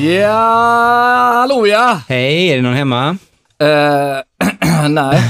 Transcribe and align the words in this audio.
Ja, 0.00 1.32
hallå 1.34 1.66
ja! 1.66 2.00
Hej, 2.08 2.48
är 2.48 2.56
det 2.56 2.62
någon 2.62 2.74
hemma? 2.74 3.18
Eh, 3.58 4.88
nej, 4.90 5.20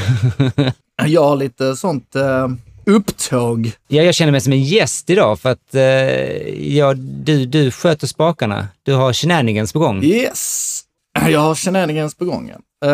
jag 1.06 1.24
har 1.24 1.36
lite 1.36 1.76
sånt 1.76 2.16
uh, 2.16 2.48
upptåg. 2.96 3.72
Ja, 3.88 4.02
jag 4.02 4.14
känner 4.14 4.32
mig 4.32 4.40
som 4.40 4.52
en 4.52 4.62
gäst 4.62 5.10
idag 5.10 5.40
för 5.40 5.50
att 5.50 5.74
uh, 5.74 5.80
ja, 6.76 6.94
du, 6.94 7.46
du 7.46 7.70
sköter 7.70 8.06
spakarna. 8.06 8.68
Du 8.82 8.94
har 8.94 9.12
shenanigans 9.12 9.72
på 9.72 9.78
gång. 9.78 10.04
Yes, 10.04 10.80
jag 11.28 11.40
har 11.40 11.54
shenanigans 11.54 12.14
på 12.14 12.24
gång. 12.24 12.50
Uh, 12.84 12.90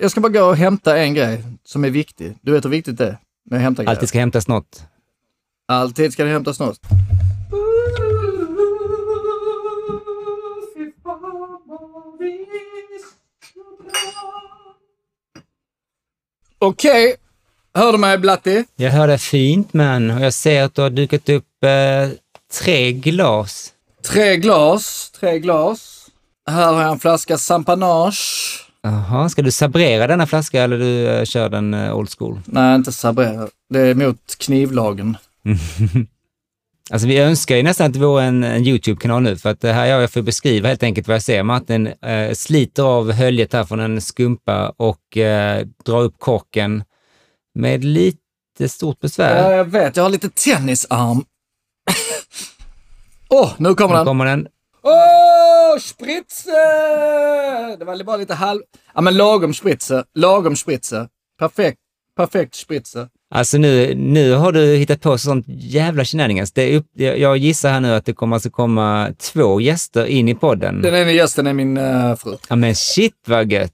jag 0.00 0.10
ska 0.10 0.20
bara 0.20 0.32
gå 0.32 0.44
och 0.44 0.56
hämta 0.56 0.98
en 0.98 1.14
grej 1.14 1.42
som 1.64 1.84
är 1.84 1.90
viktig. 1.90 2.34
Du 2.42 2.52
vet 2.52 2.64
hur 2.64 2.70
viktigt 2.70 2.98
det 2.98 3.06
är 3.06 3.18
med 3.50 3.56
att 3.56 3.62
hämta 3.62 3.82
grejer. 3.82 3.90
Alltid 3.90 4.08
ska 4.08 4.18
hämtas 4.18 4.48
något. 4.48 4.82
Alltid 5.68 6.12
ska 6.12 6.24
det 6.24 6.30
hämtas 6.30 6.60
något. 6.60 6.80
Okej, 16.62 17.04
okay. 17.04 17.16
hör 17.74 17.92
du 17.92 17.98
mig 17.98 18.18
Blatti? 18.18 18.64
Jag 18.76 18.90
hör 18.90 19.08
dig 19.08 19.18
fint 19.18 19.74
man 19.74 20.10
och 20.10 20.20
jag 20.20 20.32
ser 20.32 20.62
att 20.62 20.74
du 20.74 20.82
har 20.82 20.90
dukat 20.90 21.28
upp 21.28 21.64
eh, 21.64 22.10
tre 22.60 22.92
glas. 22.92 23.72
Tre 24.08 24.36
glas, 24.36 25.10
tre 25.20 25.38
glas. 25.38 26.06
Här 26.50 26.72
har 26.72 26.82
jag 26.82 26.92
en 26.92 26.98
flaska 26.98 27.38
Sampanage. 27.38 28.66
Jaha, 28.82 29.28
ska 29.28 29.42
du 29.42 29.50
sabrera 29.50 30.06
denna 30.06 30.26
flaska 30.26 30.62
eller 30.62 30.78
du 30.78 31.08
uh, 31.08 31.24
kör 31.24 31.48
den 31.48 31.74
uh, 31.74 31.94
old 31.94 32.10
school? 32.18 32.40
Nej, 32.44 32.74
inte 32.74 32.92
sabrera. 32.92 33.48
Det 33.70 33.80
är 33.80 33.94
mot 33.94 34.36
knivlagen. 34.38 35.16
alltså 36.90 37.08
vi 37.08 37.18
önskar 37.18 37.56
ju 37.56 37.62
nästan 37.62 37.86
att 37.86 37.92
det 37.92 37.98
vore 37.98 38.24
en, 38.24 38.44
en 38.44 38.66
YouTube-kanal 38.66 39.22
nu, 39.22 39.36
för 39.36 39.50
att 39.50 39.60
det 39.60 39.72
här 39.72 39.86
gör 39.86 40.00
jag 40.00 40.10
för 40.10 40.20
att 40.20 40.26
beskriva 40.26 40.68
helt 40.68 40.82
enkelt 40.82 41.08
vad 41.08 41.14
jag 41.14 41.22
ser. 41.22 41.42
Martin 41.42 41.86
uh, 41.86 42.32
sliter 42.32 42.82
av 42.82 43.12
höljet 43.12 43.52
här 43.52 43.64
från 43.64 43.80
en 43.80 44.00
skumpa 44.00 44.74
och 44.76 45.18
drar 45.84 46.02
upp 46.02 46.18
korken 46.18 46.84
med 47.54 47.84
lite 47.84 48.68
stort 48.68 49.00
besvär. 49.00 49.42
Ja, 49.42 49.52
jag 49.52 49.64
vet. 49.64 49.96
Jag 49.96 50.02
har 50.02 50.10
lite 50.10 50.30
tennisarm. 50.30 51.24
Åh, 53.28 53.42
oh, 53.42 53.52
nu 53.58 53.74
kommer 53.74 53.94
nu 53.94 53.98
den. 53.98 54.06
kommer 54.06 54.24
den. 54.24 54.46
Åh, 54.82 54.92
oh, 55.74 55.78
spritze! 55.78 56.50
Det 57.78 57.84
var 57.84 58.04
bara 58.04 58.16
lite 58.16 58.34
halv... 58.34 58.62
Ja, 58.94 59.00
men 59.00 59.16
lagom 59.16 59.54
spritze. 59.54 60.04
Lagom 60.14 60.56
spritze. 60.56 61.08
Perfekt. 61.38 61.78
Perfekt 62.16 62.54
spritze. 62.54 63.08
Alltså 63.34 63.58
nu, 63.58 63.94
nu 63.94 64.32
har 64.32 64.52
du 64.52 64.76
hittat 64.76 65.00
på 65.00 65.18
sånt 65.18 65.44
jävla 65.48 66.04
shenanigans. 66.04 66.52
Det 66.52 66.76
upp, 66.76 66.86
jag 66.94 67.36
gissar 67.36 67.70
här 67.70 67.80
nu 67.80 67.94
att 67.94 68.04
det 68.04 68.12
kommer 68.12 68.36
alltså 68.36 68.50
komma 68.50 69.08
två 69.18 69.60
gäster 69.60 70.06
in 70.06 70.28
i 70.28 70.34
podden. 70.34 70.82
Den 70.82 70.94
ena 70.94 71.12
gästen 71.12 71.46
är 71.46 71.52
min 71.52 71.78
uh, 71.78 72.16
fru. 72.16 72.36
Ja 72.48 72.56
men 72.56 72.74
shit 72.74 73.14
vad 73.26 73.52
gött! 73.52 73.72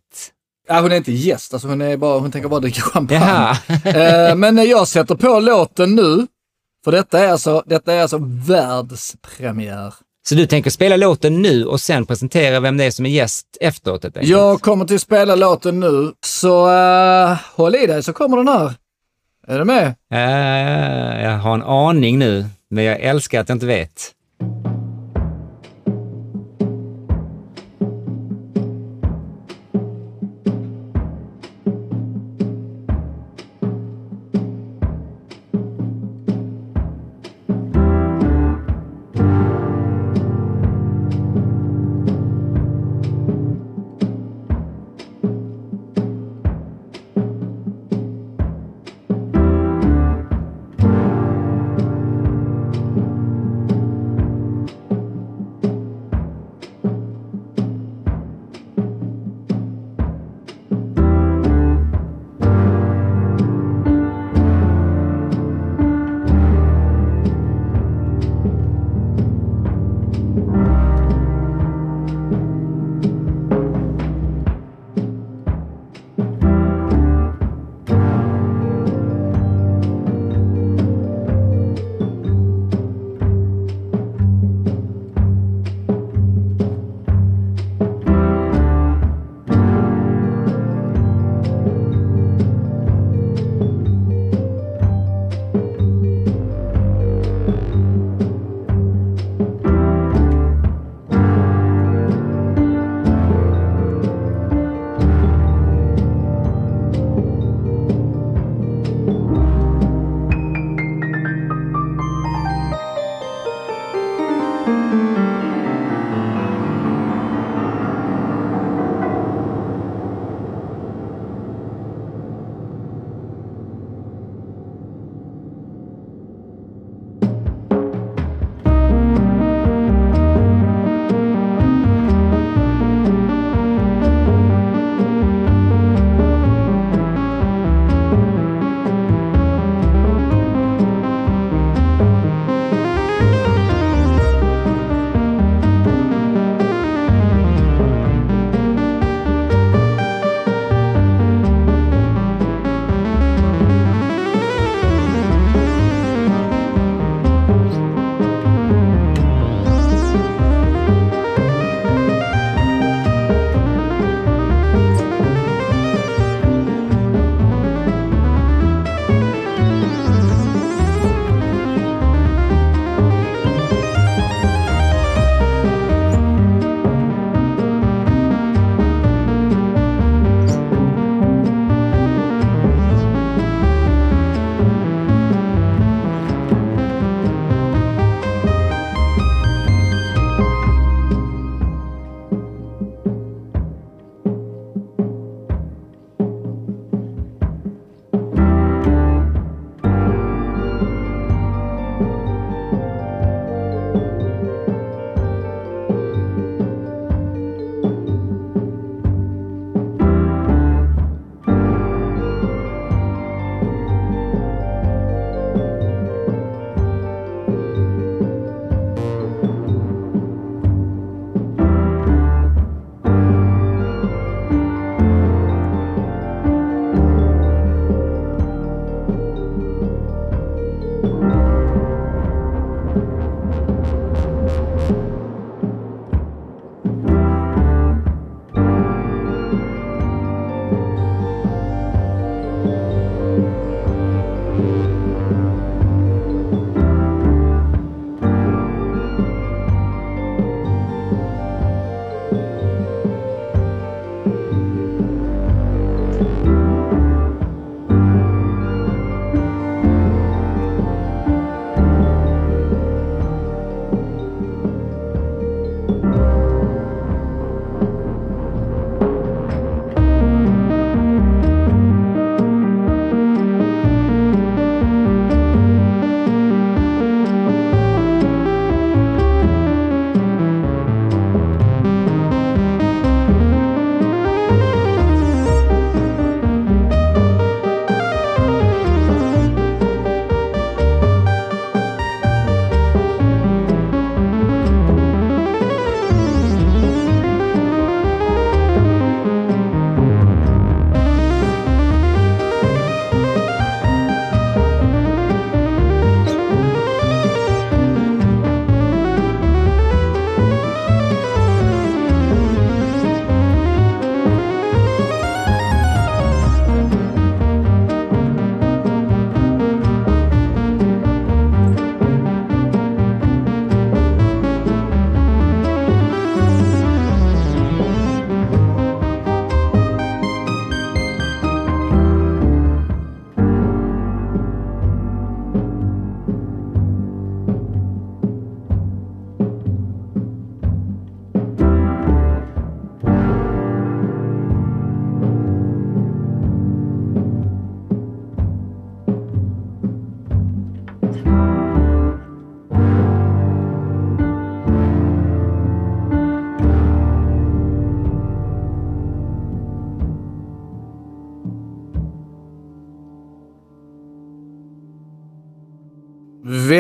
Ja, 0.69 0.81
hon 0.81 0.93
är 0.93 0.97
inte 0.97 1.13
gäst, 1.13 1.53
alltså 1.53 1.69
hon, 1.69 1.81
är 1.81 1.97
bara, 1.97 2.19
hon 2.19 2.31
tänker 2.31 2.49
bara 2.49 2.61
dricka 2.61 2.81
champagne. 2.81 3.51
uh, 4.31 4.35
men 4.37 4.57
jag 4.57 4.89
sätter 4.89 5.15
på 5.15 5.41
låten 5.41 5.95
nu, 5.95 6.27
för 6.85 6.93
detta 6.93 7.21
är 7.21 7.29
alltså, 7.29 7.63
detta 7.67 7.93
är 7.93 8.03
alltså 8.03 8.19
världspremiär. 8.23 9.95
Så 10.29 10.35
du 10.35 10.47
tänker 10.47 10.71
spela 10.71 10.97
låten 10.97 11.43
nu 11.43 11.65
och 11.65 11.81
sen 11.81 12.07
presentera 12.07 12.61
vem 12.61 12.77
det 12.77 12.85
är 12.85 12.91
som 12.91 13.07
är 13.07 13.11
gäst 13.11 13.47
efteråt? 13.61 14.05
Jag 14.21 14.61
kommer 14.61 14.85
till 14.85 15.01
spela 15.01 15.35
låten 15.35 15.81
nu, 15.81 16.13
så 16.27 16.67
uh, 16.69 17.39
håll 17.55 17.75
i 17.75 17.87
dig 17.87 18.03
så 18.03 18.13
kommer 18.13 18.37
den 18.37 18.49
här. 18.49 18.75
Är 19.49 19.59
du 19.59 19.65
med? 19.65 19.87
Uh, 20.13 21.23
jag 21.23 21.39
har 21.39 21.55
en 21.55 21.63
aning 21.63 22.19
nu, 22.19 22.45
men 22.71 22.85
jag 22.85 23.01
älskar 23.01 23.41
att 23.41 23.49
jag 23.49 23.57
inte 23.57 23.67
vet. 23.67 24.13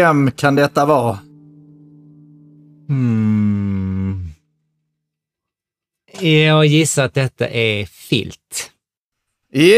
Vem 0.06 0.30
kan 0.30 0.54
detta 0.54 0.86
vara? 0.86 1.18
Hmm. 2.88 4.28
Jag 6.20 6.66
gissar 6.66 7.04
att 7.04 7.14
detta 7.14 7.48
är 7.48 7.84
Filt. 7.86 8.70
Yay! 9.54 9.76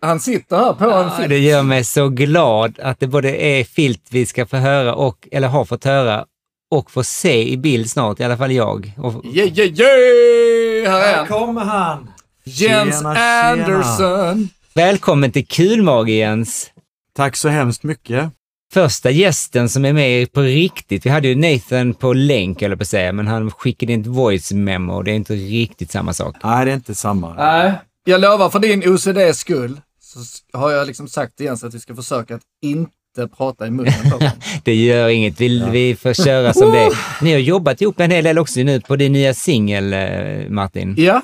Han 0.00 0.20
sitter 0.20 0.56
här 0.56 0.72
på 0.72 0.84
en 0.84 0.90
Ja, 0.90 1.10
filt. 1.16 1.28
det 1.28 1.38
gör 1.38 1.62
mig 1.62 1.84
så 1.84 2.08
glad 2.08 2.78
att 2.80 3.00
det 3.00 3.06
både 3.06 3.36
är 3.36 3.64
Filt 3.64 4.02
vi 4.10 4.26
ska 4.26 4.46
få 4.46 4.56
höra 4.56 4.94
och, 4.94 5.28
eller 5.32 5.48
har 5.48 5.64
fått 5.64 5.84
höra 5.84 6.24
och 6.70 6.90
få 6.90 7.02
se 7.04 7.48
i 7.52 7.56
bild 7.56 7.90
snart, 7.90 8.20
i 8.20 8.24
alla 8.24 8.36
fall 8.36 8.52
jag. 8.52 8.92
Och, 8.98 9.24
Yeah, 9.24 9.58
yeah, 9.58 9.70
yeah! 9.80 10.92
Här 10.92 11.00
är 11.00 11.12
Här 11.12 11.16
han. 11.16 11.26
kommer 11.26 11.60
han! 11.64 12.10
Jens 12.44 12.96
Tjena, 12.98 13.14
tjena. 13.14 13.42
Andersson. 13.42 14.48
välkommen 14.74 15.32
till 15.32 15.46
Kulmage 15.46 16.08
Jens! 16.08 16.70
Tack 17.16 17.36
så 17.36 17.48
hemskt 17.48 17.82
mycket. 17.82 18.30
Första 18.72 19.10
gästen 19.10 19.68
som 19.68 19.84
är 19.84 19.92
med 19.92 20.32
på 20.32 20.40
riktigt. 20.40 21.06
Vi 21.06 21.10
hade 21.10 21.28
ju 21.28 21.34
Nathan 21.34 21.94
på 21.94 22.12
länk, 22.12 22.62
eller 22.62 22.76
på 22.76 22.82
att 22.82 22.88
säga, 22.88 23.12
men 23.12 23.26
han 23.26 23.50
skickade 23.50 23.92
in 23.92 24.00
ett 24.00 24.06
voice 24.06 24.52
memo. 24.52 25.02
Det 25.02 25.10
är 25.10 25.14
inte 25.14 25.34
riktigt 25.34 25.90
samma 25.90 26.12
sak. 26.12 26.36
Nej, 26.44 26.64
det 26.64 26.70
är 26.70 26.74
inte 26.74 26.94
samma. 26.94 27.34
Nej, 27.34 27.72
jag 28.04 28.20
lovar 28.20 28.50
för 28.50 28.58
din 28.58 28.82
OCDs 28.88 29.38
skull 29.38 29.80
så 30.00 30.18
har 30.58 30.70
jag 30.70 30.86
liksom 30.86 31.08
sagt 31.08 31.36
till 31.36 31.46
Jens 31.46 31.64
att 31.64 31.74
vi 31.74 31.80
ska 31.80 31.94
försöka 31.94 32.34
att 32.34 32.42
inte 32.62 33.28
prata 33.36 33.66
i 33.66 33.70
munnen 33.70 34.10
på. 34.10 34.18
Det 34.64 34.74
gör 34.74 35.08
inget, 35.08 35.40
vi, 35.40 35.70
vi 35.70 35.96
får 35.96 36.14
köra 36.14 36.52
som 36.52 36.72
det. 36.72 36.90
Ni 37.22 37.32
har 37.32 37.38
jobbat 37.38 37.80
ihop 37.80 38.00
en 38.00 38.10
hel 38.10 38.24
del 38.24 38.38
också 38.38 38.60
nu 38.60 38.80
på 38.80 38.96
din 38.96 39.12
nya 39.12 39.34
singel, 39.34 39.92
eh, 39.92 40.48
Martin. 40.48 40.94
Ja, 40.98 41.22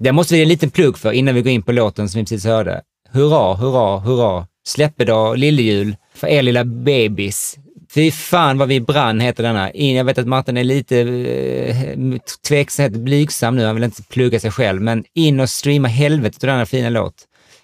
Det 0.00 0.12
måste 0.12 0.34
vi 0.34 0.38
ge 0.38 0.42
en 0.42 0.48
liten 0.48 0.70
plugg 0.70 0.98
för 0.98 1.12
innan 1.12 1.34
vi 1.34 1.42
går 1.42 1.52
in 1.52 1.62
på 1.62 1.72
låten 1.72 2.08
som 2.08 2.18
vi 2.18 2.24
precis 2.24 2.44
hörde. 2.44 2.82
Hurra, 3.12 3.54
hurra, 3.54 3.98
hurra! 3.98 4.46
Släppedag, 4.66 5.38
lillejul 5.38 5.96
för 6.14 6.26
er 6.26 6.42
lilla 6.42 6.64
bebis. 6.64 7.58
Fy 7.94 8.10
fan 8.10 8.58
vad 8.58 8.68
vi 8.68 8.80
brann, 8.80 9.20
heter 9.20 9.42
denna. 9.42 9.70
In, 9.70 9.96
jag 9.96 10.04
vet 10.04 10.18
att 10.18 10.26
Martin 10.26 10.56
är 10.56 10.64
lite 10.64 11.00
eh, 11.00 12.18
tveksam, 12.48 13.04
blygsam 13.04 13.56
nu, 13.56 13.64
han 13.64 13.74
vill 13.74 13.84
inte 13.84 14.02
plugga 14.02 14.40
sig 14.40 14.50
själv, 14.50 14.82
men 14.82 15.04
in 15.14 15.40
och 15.40 15.50
streama 15.50 15.88
helvetet 15.88 16.44
ur 16.44 16.48
denna 16.48 16.66
fina 16.66 16.90
låt. 16.90 17.14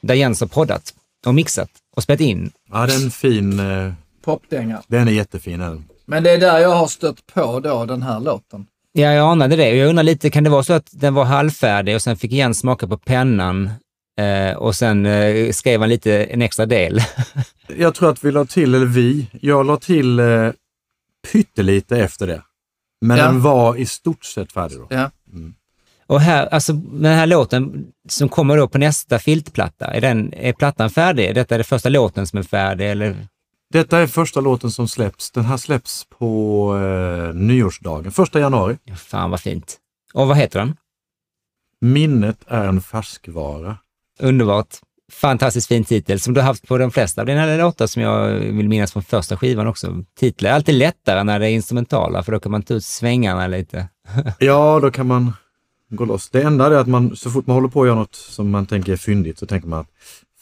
Där 0.00 0.14
Jens 0.14 0.40
har 0.40 0.48
poddat 0.48 0.94
och 1.26 1.34
mixat 1.34 1.70
och 1.96 2.02
spelat 2.02 2.20
in. 2.20 2.50
Ja, 2.72 2.86
det 2.86 2.92
är 2.94 3.04
en 3.04 3.10
fin... 3.10 3.60
eh, 3.60 3.92
popdänga. 4.24 4.82
Den 4.88 5.08
är 5.08 5.12
jättefin. 5.12 5.58
Den. 5.60 5.84
Men 6.06 6.22
det 6.22 6.30
är 6.30 6.38
där 6.38 6.58
jag 6.58 6.74
har 6.74 6.86
stött 6.86 7.26
på 7.34 7.60
då 7.60 7.84
den 7.84 8.02
här 8.02 8.20
låten. 8.20 8.66
Ja, 8.92 9.12
jag 9.12 9.30
anade 9.30 9.56
det. 9.56 9.74
Jag 9.74 9.88
undrar 9.88 10.02
lite, 10.04 10.30
kan 10.30 10.44
det 10.44 10.50
vara 10.50 10.62
så 10.62 10.72
att 10.72 10.88
den 10.90 11.14
var 11.14 11.24
halvfärdig 11.24 11.94
och 11.94 12.02
sen 12.02 12.16
fick 12.16 12.32
Jens 12.32 12.58
smaka 12.58 12.86
på 12.86 12.96
pennan 12.96 13.70
eh, 14.20 14.56
och 14.56 14.74
sen 14.74 15.06
eh, 15.06 15.52
skrev 15.52 15.80
han 15.80 15.88
lite 15.88 16.24
en 16.24 16.42
extra 16.42 16.66
del? 16.66 17.00
Jag 17.76 17.94
tror 17.94 18.10
att 18.10 18.24
vi 18.24 18.32
la 18.32 18.44
till, 18.44 18.74
eller 18.74 18.86
vi, 18.86 19.26
jag 19.40 19.66
la 19.66 19.76
till 19.76 20.18
eh, 20.18 20.50
pyttelite 21.32 21.98
efter 21.98 22.26
det. 22.26 22.42
Men 23.00 23.16
Ja. 23.18 23.24
den 23.24 23.40
var 23.42 23.76
i 23.76 23.86
stort 23.86 24.24
sett 24.24 24.52
färdig 24.52 24.78
då. 24.78 24.86
Ja. 24.90 25.10
Och 26.06 26.20
här, 26.20 26.46
alltså 26.46 26.72
den 26.72 27.12
här 27.18 27.26
låten 27.26 27.86
som 28.08 28.28
kommer 28.28 28.56
då 28.56 28.68
på 28.68 28.78
nästa 28.78 29.18
filtplatta, 29.18 29.86
är, 29.86 30.00
den, 30.00 30.32
är 30.34 30.52
plattan 30.52 30.90
färdig? 30.90 31.24
Är 31.26 31.34
detta 31.34 31.58
det 31.58 31.64
första 31.64 31.88
låten 31.88 32.26
som 32.26 32.38
är 32.38 32.42
färdig 32.42 32.90
eller? 32.90 33.16
Detta 33.72 33.98
är 33.98 34.06
första 34.06 34.40
låten 34.40 34.70
som 34.70 34.88
släpps. 34.88 35.30
Den 35.30 35.44
här 35.44 35.56
släpps 35.56 36.06
på 36.18 36.76
eh, 36.78 37.34
nyårsdagen, 37.34 38.12
första 38.12 38.40
januari. 38.40 38.78
Ja, 38.84 38.94
Fan 38.94 39.30
vad 39.30 39.40
fint. 39.40 39.78
Och 40.14 40.28
vad 40.28 40.36
heter 40.36 40.58
den? 40.58 40.76
Minnet 41.80 42.38
är 42.46 42.68
en 42.68 42.80
färskvara. 42.80 43.76
Underbart. 44.22 44.76
Fantastiskt 45.12 45.68
fin 45.68 45.84
titel 45.84 46.20
som 46.20 46.34
du 46.34 46.40
har 46.40 46.46
haft 46.46 46.68
på 46.68 46.78
de 46.78 46.90
flesta 46.90 47.20
av 47.20 47.26
dina 47.26 47.56
låtar 47.56 47.86
som 47.86 48.02
jag 48.02 48.28
vill 48.28 48.68
minnas 48.68 48.92
från 48.92 49.02
första 49.02 49.36
skivan 49.36 49.66
också. 49.66 50.04
Titlar 50.18 50.50
är 50.50 50.54
alltid 50.54 50.74
lättare 50.74 51.22
när 51.24 51.38
det 51.38 51.46
är 51.46 51.50
instrumentala 51.50 52.22
för 52.22 52.32
då 52.32 52.40
kan 52.40 52.52
man 52.52 52.62
ta 52.62 52.74
ut 52.74 52.84
svängarna 52.84 53.46
lite. 53.46 53.88
Ja, 54.38 54.80
då 54.82 54.90
kan 54.90 55.06
man 55.06 55.32
gå 55.88 56.04
loss. 56.04 56.30
Det 56.30 56.42
enda 56.42 56.66
är 56.66 56.70
att 56.70 56.88
man, 56.88 57.16
så 57.16 57.30
fort 57.30 57.46
man 57.46 57.54
håller 57.54 57.68
på 57.68 57.82
att 57.82 57.88
göra 57.88 57.98
något 57.98 58.14
som 58.14 58.50
man 58.50 58.66
tänker 58.66 58.92
är 58.92 58.96
fyndigt 58.96 59.38
så 59.38 59.46
tänker 59.46 59.68
man 59.68 59.80
att 59.80 59.88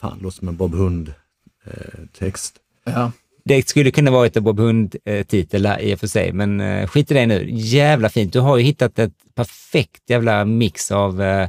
fan, 0.01 0.19
det 0.19 0.25
låter 0.25 0.37
som 0.37 0.49
en 0.49 0.57
Bob 0.57 0.75
Hund-text. 0.75 2.55
Ja. 2.85 3.13
Det 3.45 3.69
skulle 3.69 3.91
kunna 3.91 4.11
vara 4.11 4.27
ett 4.27 4.43
Bob 4.43 4.61
Hund-titel 4.61 5.63
där 5.63 5.81
i 5.81 5.95
och 5.95 6.01
för 6.01 6.07
sig, 6.07 6.33
men 6.33 6.61
eh, 6.61 6.87
skit 6.87 7.11
i 7.11 7.15
det 7.15 7.27
nu. 7.27 7.47
Jävla 7.51 8.09
fint. 8.09 8.33
Du 8.33 8.41
har 8.41 8.57
ju 8.57 8.63
hittat 8.63 8.99
ett 8.99 9.13
perfekt 9.35 10.11
jävla 10.11 10.45
mix 10.45 10.91
av 10.91 11.23
eh, 11.23 11.49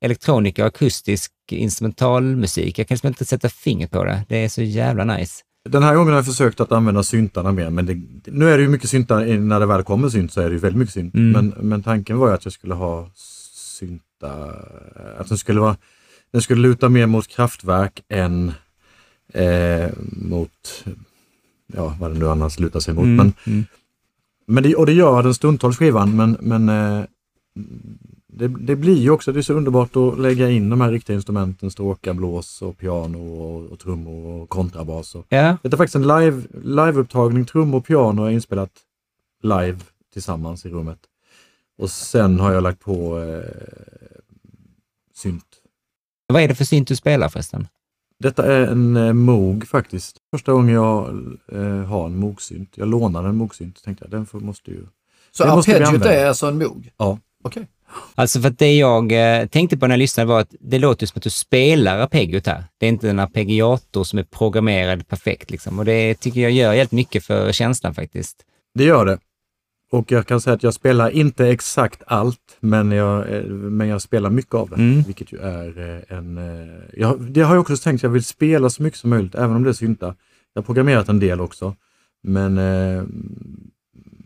elektronika 0.00 0.62
och 0.62 0.68
akustisk 0.68 1.32
instrumentalmusik. 1.50 2.78
Jag 2.78 2.88
kan 2.88 2.94
liksom 2.94 3.06
inte 3.06 3.24
sätta 3.24 3.48
fingret 3.48 3.90
på 3.90 4.04
det. 4.04 4.24
Det 4.28 4.36
är 4.36 4.48
så 4.48 4.62
jävla 4.62 5.04
nice. 5.04 5.42
Den 5.68 5.82
här 5.82 5.94
gången 5.94 6.08
har 6.08 6.18
jag 6.18 6.26
försökt 6.26 6.60
att 6.60 6.72
använda 6.72 7.02
syntarna 7.02 7.52
mer, 7.52 7.70
men 7.70 7.86
det, 7.86 7.94
nu 8.32 8.50
är 8.50 8.56
det 8.56 8.62
ju 8.62 8.68
mycket 8.68 8.90
syntar, 8.90 9.24
när 9.38 9.60
det 9.60 9.66
väl 9.66 9.82
kommer 9.82 10.08
synt 10.08 10.32
så 10.32 10.40
är 10.40 10.44
det 10.44 10.52
ju 10.52 10.58
väldigt 10.58 10.78
mycket 10.78 10.94
synt. 10.94 11.14
Mm. 11.14 11.32
Men, 11.32 11.68
men 11.68 11.82
tanken 11.82 12.18
var 12.18 12.28
ju 12.28 12.34
att 12.34 12.44
jag 12.44 12.52
skulle 12.52 12.74
ha 12.74 13.10
synta, 13.78 14.54
att 15.18 15.28
den 15.28 15.38
skulle 15.38 15.60
vara, 15.60 15.76
den 16.32 16.42
skulle 16.42 16.62
luta 16.62 16.88
mer 16.88 17.06
mot 17.06 17.28
kraftverk 17.28 18.02
än 18.08 18.52
eh, 19.32 19.90
mot, 20.12 20.84
ja 21.72 21.96
vad 22.00 22.10
den 22.10 22.18
nu 22.18 22.28
annars 22.28 22.58
lutar 22.58 22.80
sig 22.80 22.94
mot. 22.94 23.04
Mm, 23.04 23.16
Men, 23.16 23.32
mm. 23.46 23.64
men 24.46 24.62
det, 24.62 24.74
och 24.74 24.86
det 24.86 24.92
gör 24.92 25.22
den 25.22 25.34
stundtals 25.34 25.76
skivan, 25.76 26.16
men, 26.16 26.36
men 26.40 26.68
eh, 26.68 27.04
det, 28.40 28.48
det 28.48 28.76
blir 28.76 28.96
ju 28.96 29.10
också, 29.10 29.32
det 29.32 29.40
är 29.40 29.42
så 29.42 29.54
underbart 29.54 29.96
att 29.96 30.18
lägga 30.18 30.50
in 30.50 30.70
de 30.70 30.80
här 30.80 30.90
riktiga 30.90 31.16
instrumenten, 31.16 31.70
stråkar, 31.70 32.14
blås 32.14 32.62
och 32.62 32.78
piano 32.78 33.18
och, 33.18 33.72
och 33.72 33.78
trummor 33.78 34.42
och 34.42 34.48
kontrabas. 34.48 35.14
Och, 35.14 35.26
Ja, 35.28 35.56
det 35.62 35.72
är 35.72 35.76
faktiskt 35.76 35.96
en 35.96 36.06
live, 36.06 36.42
liveupptagning, 36.64 37.44
trummor 37.44 37.78
och 37.78 37.86
piano 37.86 38.24
är 38.24 38.30
inspelat 38.30 38.70
live 39.42 39.78
tillsammans 40.12 40.66
i 40.66 40.68
rummet. 40.68 40.98
Och 41.78 41.90
sen 41.90 42.40
har 42.40 42.52
jag 42.52 42.62
lagt 42.62 42.80
på 42.80 43.18
eh, 43.18 43.44
synt. 45.14 45.44
vad 46.26 46.42
är 46.42 46.48
det 46.48 46.54
för 46.54 46.64
synt 46.64 46.88
du 46.88 46.96
spelar 46.96 47.28
förresten? 47.28 47.68
Detta 48.18 48.46
är 48.52 48.66
en 48.66 48.96
eh, 48.96 49.12
Moog 49.12 49.68
faktiskt. 49.68 50.16
Första 50.30 50.52
gången 50.52 50.74
jag 50.74 51.08
eh, 51.52 51.84
har 51.84 52.06
en 52.06 52.16
Moog-synt. 52.16 52.72
Jag 52.74 52.88
lånade 52.88 53.28
en 53.28 53.36
Moog-synt 53.36 53.84
tänkte 53.84 54.04
jag, 54.04 54.10
den 54.10 54.26
får, 54.26 54.40
måste 54.40 54.70
ju... 54.70 54.86
Så 55.30 55.44
arpeggiot 55.44 56.06
är 56.06 56.26
alltså 56.26 56.46
en 56.46 56.58
Moog? 56.58 56.90
Ja. 56.96 57.18
Okej. 57.42 57.68
Alltså 58.14 58.40
för 58.40 58.48
att 58.48 58.58
det 58.58 58.76
jag 58.76 59.12
eh, 59.12 59.46
tänkte 59.46 59.76
på 59.76 59.86
när 59.86 59.92
jag 59.92 59.98
lyssnade 59.98 60.28
var 60.28 60.40
att 60.40 60.54
det 60.60 60.78
låter 60.78 61.06
som 61.06 61.18
att 61.18 61.22
du 61.22 61.30
spelar 61.30 61.98
arpeggiot 61.98 62.46
här. 62.46 62.64
Det 62.78 62.86
är 62.86 62.88
inte 62.90 63.10
en 63.10 63.18
arpeggiator 63.18 64.04
som 64.04 64.18
är 64.18 64.22
programmerad 64.22 65.08
perfekt 65.08 65.50
liksom. 65.50 65.78
Och 65.78 65.84
det 65.84 66.14
tycker 66.14 66.40
jag 66.40 66.50
gör 66.50 66.74
helt 66.74 66.92
mycket 66.92 67.24
för 67.24 67.52
känslan 67.52 67.94
faktiskt. 67.94 68.36
Det 68.74 68.84
gör 68.84 69.06
det. 69.06 69.18
Och 69.92 70.12
jag 70.12 70.26
kan 70.26 70.40
säga 70.40 70.54
att 70.54 70.62
jag 70.62 70.74
spelar 70.74 71.10
inte 71.10 71.48
exakt 71.48 72.02
allt, 72.06 72.56
men 72.60 72.92
jag, 72.92 73.32
eh, 73.32 73.44
men 73.44 73.88
jag 73.88 74.02
spelar 74.02 74.30
mycket 74.30 74.54
av 74.54 74.70
det. 74.70 74.76
Mm. 74.76 75.02
Vilket 75.02 75.32
ju 75.32 75.38
är 75.38 76.02
eh, 76.10 76.18
en... 76.18 76.40
Jag, 76.96 77.20
det 77.20 77.40
har 77.40 77.54
jag 77.54 77.60
också 77.60 77.76
tänkt, 77.76 78.02
jag 78.02 78.10
vill 78.10 78.24
spela 78.24 78.70
så 78.70 78.82
mycket 78.82 78.98
som 78.98 79.10
möjligt, 79.10 79.34
även 79.34 79.56
om 79.56 79.62
det 79.64 79.70
är 79.70 79.74
synta. 79.74 80.14
Jag 80.54 80.62
har 80.62 80.66
programmerat 80.66 81.08
en 81.08 81.20
del 81.20 81.40
också. 81.40 81.74
Men... 82.22 82.58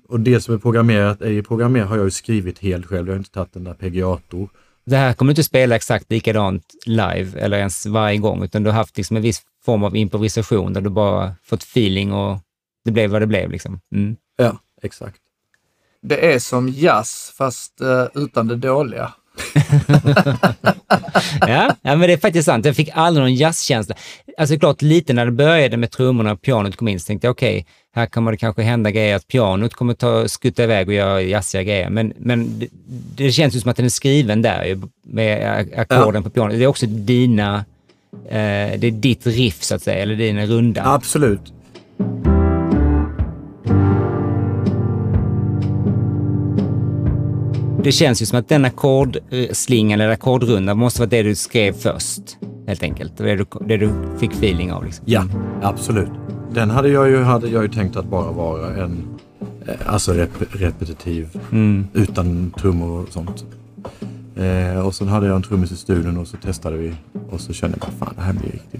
Och 0.08 0.20
det 0.20 0.40
som 0.40 0.54
är 0.54 0.58
programmerat 0.58 1.22
är 1.22 1.30
ju 1.30 1.42
programmerat 1.42 1.88
har 1.88 1.96
jag 1.96 2.04
ju 2.04 2.10
skrivit 2.10 2.58
helt 2.58 2.86
själv. 2.86 3.06
Jag 3.06 3.14
har 3.14 3.18
inte 3.18 3.30
tagit 3.30 3.52
den 3.52 3.64
där 3.64 3.74
PGA-tor. 3.74 4.48
Det 4.86 4.96
här 4.96 5.12
kommer 5.12 5.28
du 5.28 5.32
inte 5.32 5.44
spela 5.44 5.76
exakt 5.76 6.10
likadant 6.10 6.74
live 6.86 7.40
eller 7.40 7.58
ens 7.58 7.86
varje 7.86 8.18
gång, 8.18 8.42
utan 8.44 8.62
du 8.62 8.70
har 8.70 8.76
haft 8.76 8.96
liksom 8.96 9.16
en 9.16 9.22
viss 9.22 9.42
form 9.64 9.84
av 9.84 9.96
improvisation 9.96 10.72
där 10.72 10.80
du 10.80 10.90
bara 10.90 11.34
fått 11.42 11.62
feeling 11.62 12.12
och 12.12 12.38
det 12.84 12.90
blev 12.90 13.10
vad 13.10 13.22
det 13.22 13.26
blev. 13.26 13.50
Liksom. 13.50 13.80
Mm. 13.94 14.16
Ja, 14.36 14.58
exakt. 14.82 15.16
Det 16.02 16.34
är 16.34 16.38
som 16.38 16.68
jazz 16.68 17.34
fast 17.38 17.80
eh, 17.80 18.06
utan 18.14 18.48
det 18.48 18.56
dåliga. 18.56 19.12
Ja, 21.40 21.76
ja, 21.82 21.96
men 21.96 22.00
det 22.00 22.12
är 22.12 22.16
faktiskt 22.16 22.46
sant. 22.46 22.64
Jag 22.64 22.76
fick 22.76 22.90
aldrig 22.94 23.22
någon 23.22 23.34
jazzkänsla. 23.34 23.94
Alltså 24.38 24.58
klart, 24.58 24.82
lite 24.82 25.12
när 25.12 25.26
det 25.26 25.32
började 25.32 25.76
med 25.76 25.90
trummorna 25.90 26.32
och 26.32 26.42
pianot 26.42 26.76
kom 26.76 26.88
in 26.88 27.00
så 27.00 27.06
tänkte 27.06 27.26
jag 27.26 27.32
okej, 27.32 27.66
här 27.94 28.06
kommer 28.06 28.30
det 28.30 28.36
kanske 28.36 28.62
hända 28.62 28.90
grejer 28.90 29.16
att 29.16 29.28
pianot 29.28 29.74
kommer 29.74 29.94
ta, 29.94 30.28
skutta 30.28 30.64
iväg 30.64 30.88
och 30.88 30.94
göra 30.94 31.22
jazziga 31.22 31.62
grejer. 31.62 31.90
Men, 31.90 32.12
men 32.16 32.58
det, 32.58 32.68
det 33.16 33.32
känns 33.32 33.56
ju 33.56 33.60
som 33.60 33.70
att 33.70 33.76
den 33.76 33.86
är 33.86 33.90
skriven 33.90 34.42
där 34.42 34.80
med 35.02 35.68
ackorden 35.76 36.22
på 36.22 36.30
pianot. 36.30 36.58
Det 36.58 36.64
är 36.64 36.66
också 36.66 36.86
dina, 36.86 37.64
eh, 38.28 38.78
det 38.78 38.86
är 38.86 38.90
ditt 38.90 39.26
riff 39.26 39.62
så 39.62 39.74
att 39.74 39.82
säga, 39.82 40.02
eller 40.02 40.16
dina 40.16 40.46
runda. 40.46 40.82
Absolut. 40.84 41.52
Det 47.84 47.92
känns 47.92 48.22
ju 48.22 48.26
som 48.26 48.38
att 48.38 48.48
den 48.48 48.64
ackordslingan 48.64 50.00
eller 50.00 50.12
ackordrundan 50.12 50.78
måste 50.78 51.00
vara 51.00 51.10
det 51.10 51.22
du 51.22 51.34
skrev 51.34 51.72
först, 51.72 52.36
helt 52.66 52.82
enkelt. 52.82 53.16
Det 53.16 53.36
du, 53.36 53.46
det 53.66 53.76
du 53.76 53.90
fick 54.20 54.32
feeling 54.32 54.72
av. 54.72 54.84
Liksom. 54.84 55.04
Ja, 55.08 55.26
absolut. 55.62 56.10
Den 56.52 56.70
hade 56.70 56.88
jag 56.88 57.08
ju, 57.08 57.22
hade 57.22 57.48
jag 57.48 57.62
ju 57.62 57.68
tänkt 57.68 57.96
att 57.96 58.04
bara 58.04 58.32
vara 58.32 58.76
en 58.84 59.04
eh, 59.66 59.74
alltså 59.86 60.12
rep, 60.12 60.30
repetitiv 60.50 61.28
Mm. 61.52 61.86
utan 61.92 62.50
trummor 62.60 63.02
och 63.02 63.12
sånt. 63.12 63.44
Eh, 64.36 64.86
och 64.86 64.94
sen 64.94 65.08
hade 65.08 65.26
jag 65.26 65.36
en 65.36 65.42
trummis 65.42 65.72
i 65.72 65.76
studion 65.76 66.18
och 66.18 66.28
så 66.28 66.36
testade 66.36 66.76
vi 66.76 66.94
och 67.30 67.40
så 67.40 67.52
kände 67.52 67.76
jag 67.80 67.88
bara 67.90 68.06
fan 68.06 68.14
det 68.16 68.22
här 68.22 68.32
blir 68.32 68.50
riktigt 68.52 68.73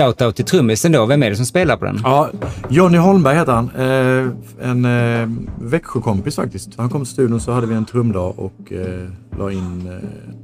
shoutout 0.00 0.36
till 0.36 0.44
trummisen 0.44 0.92
då. 0.92 1.06
Vem 1.06 1.22
är 1.22 1.30
det 1.30 1.36
som 1.36 1.46
spelar 1.46 1.76
på 1.76 1.84
den? 1.84 2.00
Ja, 2.04 2.30
Johnny 2.68 2.98
Holmberg 2.98 3.36
heter 3.36 3.52
han. 3.52 3.70
Eh, 3.76 4.68
en 4.70 4.84
eh, 4.84 5.28
Växjökompis 5.60 6.36
faktiskt. 6.36 6.70
Han 6.76 6.88
kom 6.88 7.00
till 7.00 7.12
studion 7.12 7.40
så 7.40 7.52
hade 7.52 7.66
vi 7.66 7.74
en 7.74 7.84
trumdag 7.84 8.34
och 8.38 8.72
eh, 8.72 9.08
la 9.38 9.52
in 9.52 9.86
eh, 9.86 10.34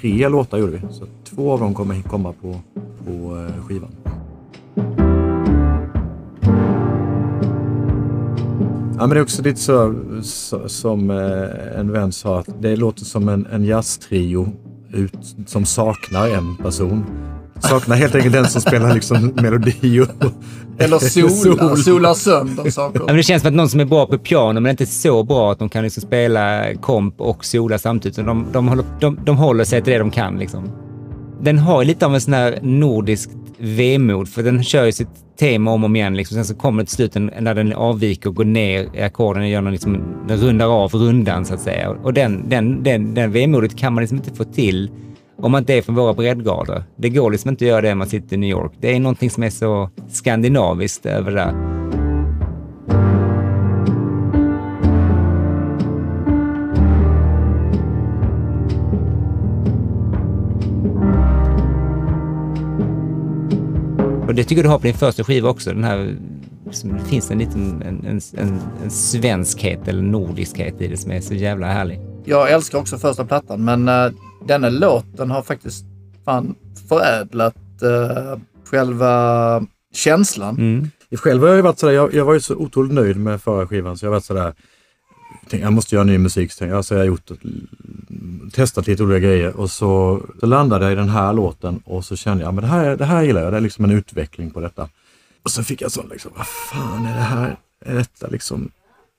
tre 0.00 0.28
låtar 0.28 0.58
gjorde 0.58 0.72
vi. 0.72 0.80
Så 0.90 1.04
två 1.24 1.52
av 1.52 1.60
dem 1.60 1.74
kommer 1.74 2.02
komma 2.02 2.32
på, 2.32 2.60
på 3.06 3.46
eh, 3.46 3.64
skivan. 3.64 3.90
Ja, 8.98 9.06
men 9.06 9.10
det 9.10 9.16
är 9.16 9.22
också 9.22 9.42
lite 9.42 9.60
så, 9.60 9.94
så 10.22 10.68
som 10.68 11.10
eh, 11.10 11.80
en 11.80 11.92
vän 11.92 12.12
sa, 12.12 12.38
att 12.38 12.48
det 12.60 12.76
låter 12.76 13.04
som 13.04 13.28
en, 13.28 13.46
en 13.52 13.64
jazztrio 13.64 14.52
ut, 14.92 15.36
som 15.46 15.64
saknar 15.64 16.28
en 16.28 16.56
person. 16.56 17.04
Saknar 17.60 17.96
helt 17.96 18.14
enkelt 18.14 18.34
den 18.34 18.46
som 18.46 18.60
spelar 18.60 18.94
liksom 18.94 19.26
melodi 19.26 20.00
och... 20.00 20.32
Eller 20.78 20.98
sola, 21.38 21.76
solar 21.76 22.14
sönder 22.14 22.70
saker. 22.70 23.00
Ja, 23.00 23.06
men 23.06 23.16
det 23.16 23.22
känns 23.22 23.42
som 23.42 23.48
att 23.48 23.54
någon 23.54 23.68
som 23.68 23.80
är 23.80 23.84
bra 23.84 24.06
på 24.06 24.18
piano 24.18 24.60
men 24.60 24.70
inte 24.70 24.86
så 24.86 25.24
bra 25.24 25.52
att 25.52 25.58
de 25.58 25.68
kan 25.68 25.84
liksom 25.84 26.00
spela 26.00 26.74
komp 26.74 27.20
och 27.20 27.44
sola 27.44 27.78
samtidigt. 27.78 28.16
De, 28.16 28.46
de, 28.52 28.68
håller, 28.68 28.84
de, 29.00 29.18
de 29.24 29.36
håller 29.36 29.64
sig 29.64 29.82
till 29.82 29.92
det 29.92 29.98
de 29.98 30.10
kan. 30.10 30.38
Liksom. 30.38 30.70
Den 31.42 31.58
har 31.58 31.84
lite 31.84 32.06
av 32.06 32.14
en 32.14 32.20
sån 32.20 32.34
här 32.34 32.58
nordisk 32.62 33.30
vemod, 33.58 34.28
för 34.28 34.42
den 34.42 34.64
kör 34.64 34.84
ju 34.84 34.92
sitt 34.92 35.08
tema 35.38 35.70
om 35.70 35.82
och 35.82 35.86
om 35.86 35.96
igen. 35.96 36.16
Liksom. 36.16 36.34
Sen 36.34 36.44
så 36.44 36.54
kommer 36.54 36.82
det 36.82 36.86
till 36.86 36.96
slut 36.96 37.14
när 37.14 37.54
den 37.54 37.72
avviker 37.72 38.28
och 38.28 38.36
går 38.36 38.44
ner 38.44 38.88
i 38.94 39.02
ackorden 39.02 39.42
och 39.42 39.48
gör 39.48 39.60
någon, 39.60 39.72
liksom, 39.72 40.02
den 40.28 40.38
rundar 40.38 40.66
av 40.84 40.94
rundan 40.94 41.44
så 41.44 41.54
att 41.54 41.60
säga. 41.60 41.90
Och 41.90 42.14
den, 42.14 42.48
den, 42.48 42.82
den, 42.82 43.14
den 43.14 43.32
vemodet 43.32 43.76
kan 43.76 43.94
man 43.94 44.02
liksom 44.02 44.18
inte 44.18 44.34
få 44.34 44.44
till 44.44 44.90
om 45.42 45.52
man 45.52 45.62
inte 45.62 45.74
är 45.74 45.82
från 45.82 45.94
våra 45.94 46.14
breddgrader. 46.14 46.84
Det 46.96 47.08
går 47.08 47.30
liksom 47.30 47.48
inte 47.50 47.64
att 47.64 47.68
göra 47.68 47.80
det 47.80 47.92
om 47.92 47.98
man 47.98 48.08
sitter 48.08 48.36
i 48.36 48.38
New 48.38 48.50
York. 48.50 48.72
Det 48.80 48.96
är 48.96 49.00
någonting 49.00 49.30
som 49.30 49.42
är 49.42 49.50
så 49.50 49.90
skandinaviskt 50.08 51.06
över 51.06 51.30
det 51.30 51.36
där. 51.36 51.54
Och 64.26 64.34
det 64.34 64.44
tycker 64.44 64.56
jag 64.56 64.64
du 64.64 64.68
har 64.68 64.78
på 64.78 64.84
din 64.84 64.94
första 64.94 65.24
skiva 65.24 65.48
också. 65.48 65.70
Den 65.70 65.84
här, 65.84 66.16
det 66.64 67.04
finns 67.08 67.30
en 67.30 67.38
liten 67.38 67.82
en, 67.82 68.06
en, 68.06 68.20
en, 68.36 68.60
en 68.84 68.90
svenskhet 68.90 69.88
eller 69.88 70.02
nordiskhet 70.02 70.80
i 70.80 70.88
det 70.88 70.96
som 70.96 71.10
är 71.10 71.20
så 71.20 71.34
jävla 71.34 71.66
härlig. 71.66 72.00
Jag 72.24 72.52
älskar 72.52 72.78
också 72.78 72.98
första 72.98 73.24
plattan, 73.24 73.64
men 73.64 73.88
eh, 73.88 74.12
denna 74.48 74.68
låten 74.68 75.30
har 75.30 75.42
faktiskt 75.42 75.84
fan 76.24 76.54
förädlat 76.88 77.56
uh, 77.82 78.38
själva 78.64 79.66
känslan. 79.94 80.56
Mm. 80.56 80.90
Själv 81.12 81.42
har 81.42 81.48
jag 81.48 81.62
varit 81.62 81.78
sådär, 81.78 81.92
jag, 81.92 82.14
jag 82.14 82.24
var 82.24 82.34
ju 82.34 82.40
så 82.40 82.54
otroligt 82.54 82.92
nöjd 82.92 83.16
med 83.16 83.42
förra 83.42 83.66
skivan 83.66 83.98
så 83.98 84.06
jag 84.06 84.10
har 84.10 84.14
varit 84.14 84.24
sådär, 84.24 84.54
tänkte, 85.40 85.66
jag 85.66 85.72
måste 85.72 85.94
göra 85.94 86.04
ny 86.04 86.18
musik. 86.18 86.52
Så 86.52 86.76
alltså 86.76 86.94
jag 86.94 87.00
har 87.00 87.06
gjort, 87.06 87.30
testat 88.52 88.86
lite 88.86 89.02
olika 89.02 89.18
grejer 89.18 89.56
och 89.56 89.70
så, 89.70 90.22
så 90.40 90.46
landade 90.46 90.84
jag 90.84 90.92
i 90.92 90.96
den 90.96 91.08
här 91.08 91.32
låten 91.32 91.82
och 91.84 92.04
så 92.04 92.16
kände 92.16 92.44
jag, 92.44 92.54
men 92.54 92.62
det 92.62 92.70
här, 92.70 92.96
det 92.96 93.04
här 93.04 93.22
gillar 93.22 93.42
jag, 93.42 93.52
det 93.52 93.56
är 93.56 93.60
liksom 93.60 93.84
en 93.84 93.90
utveckling 93.90 94.50
på 94.50 94.60
detta. 94.60 94.88
Och 95.42 95.50
så 95.50 95.64
fick 95.64 95.82
jag 95.82 95.92
sån 95.92 96.08
liksom, 96.08 96.32
vad 96.36 96.46
fan 96.46 97.06
är 97.06 97.14
det 97.14 97.22
här? 97.22 97.56
Är 97.84 97.94
detta 97.94 98.26
liksom, 98.26 98.70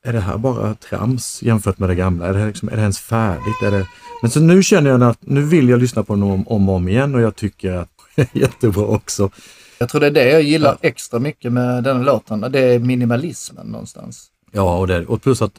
är 0.10 0.14
det 0.14 0.20
här 0.20 0.38
bara 0.38 0.76
trams 0.76 1.42
jämfört 1.44 1.80
med 1.80 1.90
det 1.90 1.96
gamla? 1.96 2.28
Är 2.28 2.34
det, 2.34 2.48
liksom, 2.48 2.70
är 2.70 2.76
det 2.76 2.82
ens 2.82 3.00
färdigt? 3.00 3.62
Är 3.64 3.72
det... 3.72 3.88
Men 4.22 4.32
så 4.32 4.40
nu 4.40 4.64
känner 4.64 4.90
jag 4.90 5.04
att 5.04 5.22
nu 5.22 5.42
vill 5.42 5.70
jag 5.70 5.80
lyssna 5.80 6.04
på 6.04 6.14
den 6.14 6.24
om, 6.24 6.48
om 6.48 6.70
och 6.70 6.76
om 6.76 6.88
igen 6.88 7.16
och 7.16 7.22
jag 7.22 7.36
tycker 7.36 7.72
att 7.72 7.90
det 8.16 8.22
är 8.22 8.40
jättebra 8.40 8.86
också. 8.86 9.30
Jag 9.78 9.90
tror 9.90 10.02
det 10.02 10.08
är 10.08 10.12
det 10.12 10.32
jag 10.32 10.42
gillar 10.42 10.78
ja. 10.82 10.88
extra 10.88 11.20
mycket 11.20 11.54
med 11.54 11.84
den 11.84 12.04
låten. 12.04 12.42
Det 12.52 12.60
är 12.60 12.80
minimalismen 12.80 13.68
någonstans. 13.68 14.28
Ja, 14.52 14.78
och, 14.78 14.88
det, 14.88 15.06
och 15.06 15.22
plus 15.22 15.42
att 15.42 15.54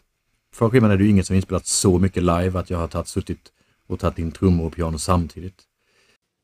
förra 0.55 0.71
skivan 0.71 0.91
är 0.91 0.97
det 0.97 1.05
ju 1.05 1.11
inget 1.11 1.27
som 1.27 1.37
inspelat 1.37 1.67
så 1.67 1.99
mycket 1.99 2.23
live 2.23 2.59
att 2.59 2.71
jag 2.71 2.79
har 2.79 2.89
tagit, 2.89 3.09
suttit 3.09 3.41
och 3.89 4.01
tagit 4.01 4.19
in 4.19 4.33
trummor 4.33 4.67
och 4.67 4.77
piano 4.77 4.99
samtidigt. 4.99 5.57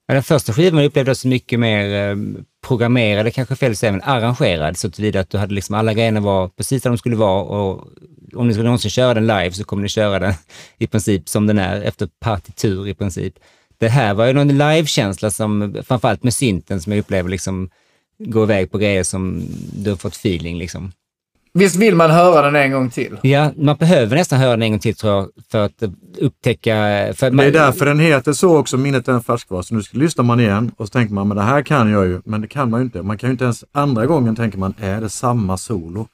Ja, 0.06 0.14
den 0.14 0.22
första 0.22 0.52
skivan 0.52 0.84
upplevde 0.84 1.10
jag 1.10 1.16
som 1.16 1.30
mycket 1.30 1.60
mer 1.60 2.10
eh, 2.10 2.16
programmerad, 2.66 3.34
kanske 3.34 3.56
fel 3.56 3.70
att 3.72 3.78
säga, 3.78 3.92
men 3.92 4.02
arrangerad 4.02 4.76
så 4.76 4.90
tillvida 4.90 5.20
att 5.20 5.30
du 5.30 5.38
hade 5.38 5.54
liksom 5.54 5.74
alla 5.74 5.94
grejerna 5.94 6.20
var 6.20 6.48
precis 6.48 6.82
där 6.82 6.90
de 6.90 6.98
skulle 6.98 7.16
vara 7.16 7.42
och 7.42 7.88
om 8.34 8.48
ni 8.48 8.54
skulle 8.54 8.68
någonsin 8.68 8.90
köra 8.90 9.14
den 9.14 9.26
live 9.26 9.52
så 9.52 9.64
kommer 9.64 9.82
ni 9.82 9.88
köra 9.88 10.18
den 10.18 10.34
i 10.78 10.86
princip 10.86 11.28
som 11.28 11.46
den 11.46 11.58
är 11.58 11.82
efter 11.82 12.08
partitur 12.20 12.88
i 12.88 12.94
princip. 12.94 13.34
Det 13.78 13.88
här 13.88 14.14
var 14.14 14.26
ju 14.26 14.32
någon 14.32 14.58
livekänsla 14.58 15.30
som, 15.30 15.76
framförallt 15.86 16.22
med 16.22 16.34
synten, 16.34 16.80
som 16.80 16.92
jag 16.92 17.00
upplever 17.00 17.30
liksom 17.30 17.70
går 18.18 18.42
iväg 18.42 18.70
på 18.70 18.78
grejer 18.78 19.02
som 19.02 19.42
du 19.72 19.90
har 19.90 19.96
fått 19.96 20.16
feeling 20.16 20.58
liksom. 20.58 20.92
Visst 21.56 21.76
vill 21.76 21.94
man 21.94 22.10
höra 22.10 22.42
den 22.42 22.56
en 22.56 22.72
gång 22.72 22.90
till? 22.90 23.18
Ja, 23.22 23.52
man 23.56 23.76
behöver 23.76 24.16
nästan 24.16 24.38
höra 24.38 24.50
den 24.50 24.62
en 24.62 24.70
gång 24.70 24.80
till 24.80 24.96
tror 24.96 25.12
jag 25.12 25.28
för 25.50 25.64
att 25.64 25.82
upptäcka... 26.20 26.74
För 27.14 27.30
man... 27.30 27.36
Det 27.36 27.44
är 27.44 27.52
därför 27.52 27.86
den 27.86 28.00
heter 28.00 28.32
så 28.32 28.56
också, 28.56 28.76
Minnet 28.76 29.08
är 29.08 29.12
en 29.12 29.22
färskvara. 29.22 29.62
Så 29.62 29.74
nu 29.74 29.82
lyssnar 29.90 30.24
man 30.24 30.40
igen 30.40 30.72
och 30.76 30.86
så 30.86 30.92
tänker 30.92 31.14
man, 31.14 31.28
men 31.28 31.36
det 31.36 31.42
här 31.42 31.62
kan 31.62 31.90
jag 31.90 32.06
ju. 32.06 32.20
Men 32.24 32.40
det 32.40 32.48
kan 32.48 32.70
man 32.70 32.80
ju 32.80 32.84
inte. 32.84 33.02
Man 33.02 33.18
kan 33.18 33.28
ju 33.28 33.32
inte 33.32 33.44
ens, 33.44 33.64
andra 33.72 34.06
gången 34.06 34.36
tänker 34.36 34.58
man, 34.58 34.74
är 34.80 35.00
det 35.00 35.08
samma 35.08 35.56
solo? 35.56 36.08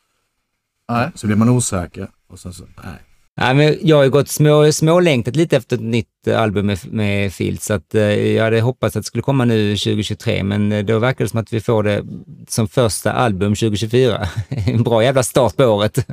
Nej. 0.88 1.10
Så 1.14 1.26
blir 1.26 1.36
man 1.36 1.48
osäker 1.48 2.08
och 2.28 2.38
sen 2.38 2.52
så, 2.52 2.64
nej. 2.84 3.11
Ja, 3.34 3.54
men 3.54 3.78
jag 3.82 3.96
har 3.96 4.04
ju 4.04 4.10
gått 4.10 4.28
små, 4.28 4.72
smålängtat 4.72 5.36
lite 5.36 5.56
efter 5.56 5.76
ett 5.76 5.82
nytt 5.82 6.28
album 6.28 6.66
med, 6.66 6.78
med 6.92 7.32
Field, 7.32 7.62
så 7.62 7.74
att, 7.74 7.94
eh, 7.94 8.02
jag 8.02 8.44
hade 8.44 8.60
hoppats 8.60 8.96
att 8.96 9.02
det 9.02 9.06
skulle 9.06 9.22
komma 9.22 9.44
nu 9.44 9.76
2023, 9.76 10.42
men 10.42 10.72
eh, 10.72 10.84
då 10.84 10.98
verkar 10.98 11.24
det 11.24 11.28
som 11.28 11.40
att 11.40 11.52
vi 11.52 11.60
får 11.60 11.82
det 11.82 12.04
som 12.48 12.68
första 12.68 13.12
album 13.12 13.54
2024. 13.54 14.28
en 14.48 14.82
bra 14.82 15.04
jävla 15.04 15.22
start 15.22 15.56
på 15.56 15.64
året. 15.64 16.06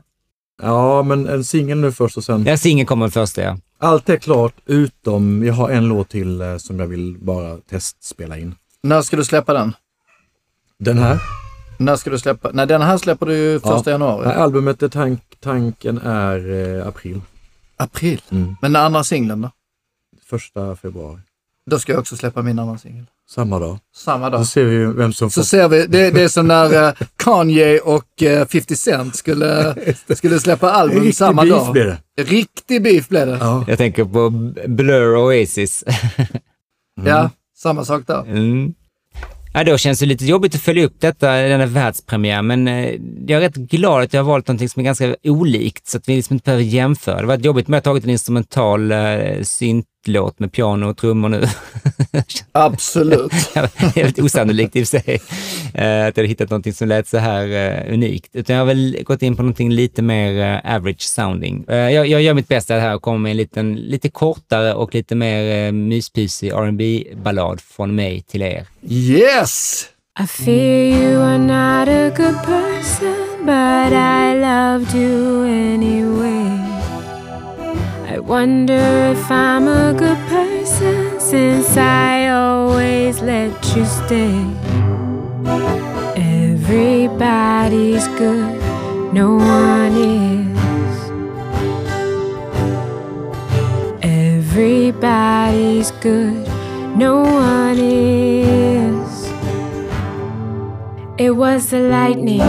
Ja, 0.62 1.04
men 1.04 1.28
en 1.28 1.44
singel 1.44 1.78
nu 1.78 1.92
först 1.92 2.18
och 2.18 2.24
sen... 2.24 2.46
Ja, 2.46 2.58
singeln 2.58 2.88
kommer 2.88 3.10
först, 3.10 3.38
ja. 3.38 3.58
Allt 3.78 4.10
är 4.10 4.18
klart 4.18 4.54
utom, 4.66 5.44
jag 5.44 5.54
har 5.54 5.70
en 5.70 5.88
låt 5.88 6.10
till 6.10 6.42
eh, 6.42 6.58
som 6.58 6.80
jag 6.80 6.88
vill 6.88 7.18
bara 7.22 7.58
testspela 7.58 8.38
in. 8.38 8.56
När 8.84 9.02
ska 9.02 9.18
du 9.18 9.26
släppa 9.26 9.54
den? 9.54 9.74
Den 10.80 10.98
här? 10.98 11.20
När 11.79 11.95
ska 11.95 12.09
du 12.09 12.19
släppa? 12.19 12.50
Nej, 12.53 12.67
den 12.67 12.81
här 12.81 12.98
släpper 12.98 13.25
du 13.25 13.38
ju 13.38 13.59
första 13.59 13.89
ja. 13.89 13.91
januari. 13.91 14.27
Nej, 14.27 14.36
albumet, 14.36 14.83
är 14.83 14.89
tank, 14.89 15.21
tanken 15.39 15.98
är 15.98 16.51
eh, 16.77 16.88
april. 16.88 17.21
April? 17.77 18.21
Mm. 18.29 18.55
Men 18.62 18.74
den 18.74 18.81
andra 18.81 19.03
singeln 19.03 19.41
då? 19.41 19.51
Första 20.25 20.75
februari. 20.75 21.19
Då 21.65 21.79
ska 21.79 21.91
jag 21.91 22.00
också 22.00 22.17
släppa 22.17 22.41
min 22.41 22.59
andra 22.59 22.77
singel. 22.77 23.05
Samma 23.29 23.59
dag. 23.59 23.79
Samma 23.95 24.29
dag. 24.29 24.39
Så 24.39 24.45
ser 24.45 24.63
vi 24.63 24.86
vem 24.86 25.13
som 25.13 25.29
Så 25.29 25.41
får... 25.41 25.45
ser 25.45 25.67
vi, 25.67 25.88
det, 25.88 26.12
det 26.12 26.24
är 26.24 26.27
som 26.27 26.48
när 26.48 26.88
uh, 26.88 26.93
Kanye 27.15 27.79
och 27.79 28.21
uh, 28.21 28.45
50 28.45 28.75
Cent 28.75 29.15
skulle, 29.15 29.75
skulle 30.15 30.39
släppa 30.39 30.71
album 30.71 30.98
Riktig 30.98 31.15
samma 31.15 31.41
beef 31.43 31.55
dag. 31.55 31.71
Blev 31.74 31.86
det. 31.86 32.24
Riktig 32.24 32.83
beef 32.83 33.07
blev 33.09 33.27
det. 33.27 33.38
Ja. 33.41 33.65
Jag 33.67 33.77
tänker 33.77 34.05
på 34.05 34.29
Blur 34.67 35.15
och 35.15 35.24
Oasis. 35.24 35.83
mm. 36.98 37.09
Ja, 37.09 37.29
samma 37.57 37.86
sak 37.86 38.07
där. 38.07 38.21
Mm. 38.21 38.74
Ja, 39.53 39.63
då 39.63 39.77
känns 39.77 40.00
det 40.00 40.06
lite 40.06 40.25
jobbigt 40.25 40.56
att 40.56 40.62
följa 40.62 40.86
upp 40.86 40.96
detta, 41.00 41.32
denna 41.32 41.65
världspremiär, 41.65 42.41
men 42.41 42.68
eh, 42.68 42.96
jag 43.27 43.38
är 43.38 43.39
rätt 43.39 43.56
glad 43.56 44.03
att 44.03 44.13
jag 44.13 44.24
har 44.24 44.32
valt 44.32 44.48
någonting 44.48 44.70
som 44.70 44.79
är 44.79 44.84
ganska 44.84 45.15
olikt 45.24 45.88
så 45.88 45.98
att 45.98 46.10
vi 46.10 46.15
liksom 46.15 46.34
inte 46.34 46.46
behöver 46.46 46.63
jämföra. 46.63 47.22
Det 47.22 47.27
var 47.27 47.38
jobbigt 47.38 47.68
med 47.68 47.77
att 47.77 47.86
ha 47.86 47.91
tagit 47.91 48.03
en 48.03 48.10
instrumental 48.10 48.91
eh, 48.91 49.41
syntlåt 50.06 50.39
med 50.39 50.51
piano 50.51 50.89
och 50.89 50.98
trummor 50.98 51.29
nu. 51.29 51.46
Absolut. 52.51 53.34
Helt 53.96 54.20
osannolikt 54.20 54.75
i 54.75 54.84
och 54.84 54.88
för 54.88 55.00
sig, 55.00 55.22
eh, 55.74 56.08
att 56.08 56.18
jag 56.18 56.24
hade 56.24 56.27
hittat 56.27 56.50
någonting 56.50 56.74
som 56.74 56.88
lät 56.88 57.08
så 57.08 57.18
här 57.18 57.48
eh, 57.48 57.94
unikt. 57.94 58.36
Utan 58.36 58.56
jag 58.56 58.62
har 58.62 58.68
väl 58.68 58.98
gått 59.03 59.22
in 59.22 59.36
på 59.36 59.41
någonting 59.41 59.72
lite 59.72 60.01
mer 60.01 60.62
eh, 60.65 60.75
average 60.75 61.01
sounding. 61.01 61.65
Jag, 61.68 62.08
jag 62.08 62.22
gör 62.22 62.34
mitt 62.34 62.48
bästa 62.48 62.74
här 62.74 62.96
och 62.96 63.01
kommer 63.01 63.20
med 63.20 63.31
en 63.31 63.38
liten, 63.38 63.75
lite 63.75 64.09
kortare 64.09 64.74
och 64.74 64.96
lite 64.96 65.16
mer 65.16 65.72
myspysig 65.72 66.51
rb 66.51 66.81
ballad 67.24 67.62
från 67.62 67.96
mig 67.96 68.22
till 68.22 68.42
er. 68.42 68.68
Yes! 68.90 69.85
I 70.20 70.27
fear 70.27 71.03
you 71.03 71.22
are 71.22 71.38
not 71.38 71.88
a 71.88 72.12
good 72.18 72.35
person, 72.44 73.46
but 73.46 73.94
I 73.94 74.35
loved 74.35 74.94
you 74.96 75.46
anyway. 75.46 76.69
Wonder 78.29 79.09
if 79.11 79.31
I'm 79.31 79.68
a 79.68 79.92
good 79.92 80.20
person 80.29 81.20
since 81.20 81.75
I 81.75 82.27
always 82.27 83.24
let 83.24 83.75
you 83.75 83.83
stay. 83.85 84.46
Everybody's 86.15 88.07
good, 88.20 88.61
no 89.11 89.37
one 89.37 89.94
is. 89.98 90.59
Everybody's 94.03 95.89
good, 95.94 96.48
no 96.96 97.24
one 97.24 97.79
is. 97.79 99.25
It 101.18 101.31
was 101.31 101.72
the 101.72 101.79
lightning, 101.79 102.42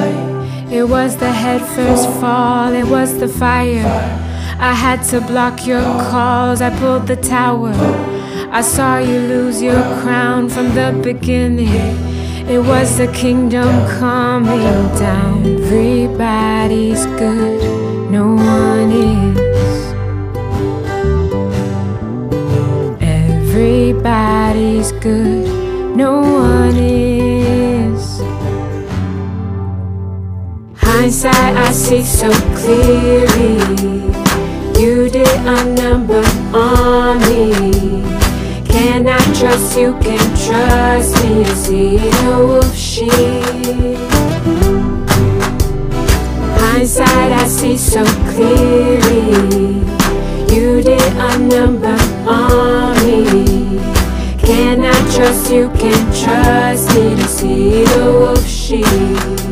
it 0.70 0.86
was 0.86 1.16
the 1.16 1.32
head 1.32 1.62
first 1.62 2.06
fall, 2.20 2.70
it 2.74 2.84
was 2.84 3.18
the 3.18 3.28
fire. 3.28 4.19
I 4.62 4.74
had 4.74 5.02
to 5.04 5.22
block 5.22 5.66
your 5.66 5.80
calls, 5.80 6.60
I 6.60 6.68
pulled 6.78 7.06
the 7.06 7.16
tower. 7.16 7.72
I 8.52 8.60
saw 8.60 8.98
you 8.98 9.18
lose 9.18 9.62
your 9.62 9.82
crown 10.02 10.50
from 10.50 10.74
the 10.74 11.00
beginning. 11.02 11.96
It 12.46 12.58
was 12.58 12.98
the 12.98 13.06
kingdom 13.06 13.70
coming 13.98 14.88
down. 14.98 15.46
Everybody's 15.46 17.06
good, 17.06 18.10
no 18.10 18.34
one 18.34 18.90
is. 18.92 19.38
Everybody's 23.00 24.92
good, 24.92 25.96
no 25.96 26.20
one 26.20 26.76
is. 26.76 28.20
Hindsight, 30.76 31.56
I 31.56 31.72
see 31.72 32.04
so 32.04 32.30
clearly. 32.56 33.99
You 34.80 35.10
did 35.10 35.28
a 35.28 35.74
number 35.74 36.22
on 36.56 37.18
me. 37.28 38.02
Can 38.64 39.06
I 39.06 39.18
trust 39.38 39.76
you? 39.76 39.92
Can 40.00 40.18
trust 40.46 41.22
me 41.22 41.44
to 41.44 41.54
see 41.54 41.98
the 41.98 42.46
wolf 42.48 42.74
sheep. 42.74 43.98
Hindsight, 46.62 47.32
I 47.42 47.46
see 47.46 47.76
so 47.76 48.02
clearly. 48.32 49.80
You 50.50 50.80
did 50.80 51.12
a 51.12 51.38
number 51.38 51.98
on 52.26 52.96
me. 53.04 53.78
Can 54.38 54.82
I 54.82 54.98
trust 55.14 55.52
you? 55.52 55.68
Can 55.76 56.00
trust 56.24 56.88
me 56.94 57.16
to 57.16 57.28
see 57.28 57.84
the 57.84 58.16
wolf 58.18 58.46
sheep. 58.46 59.49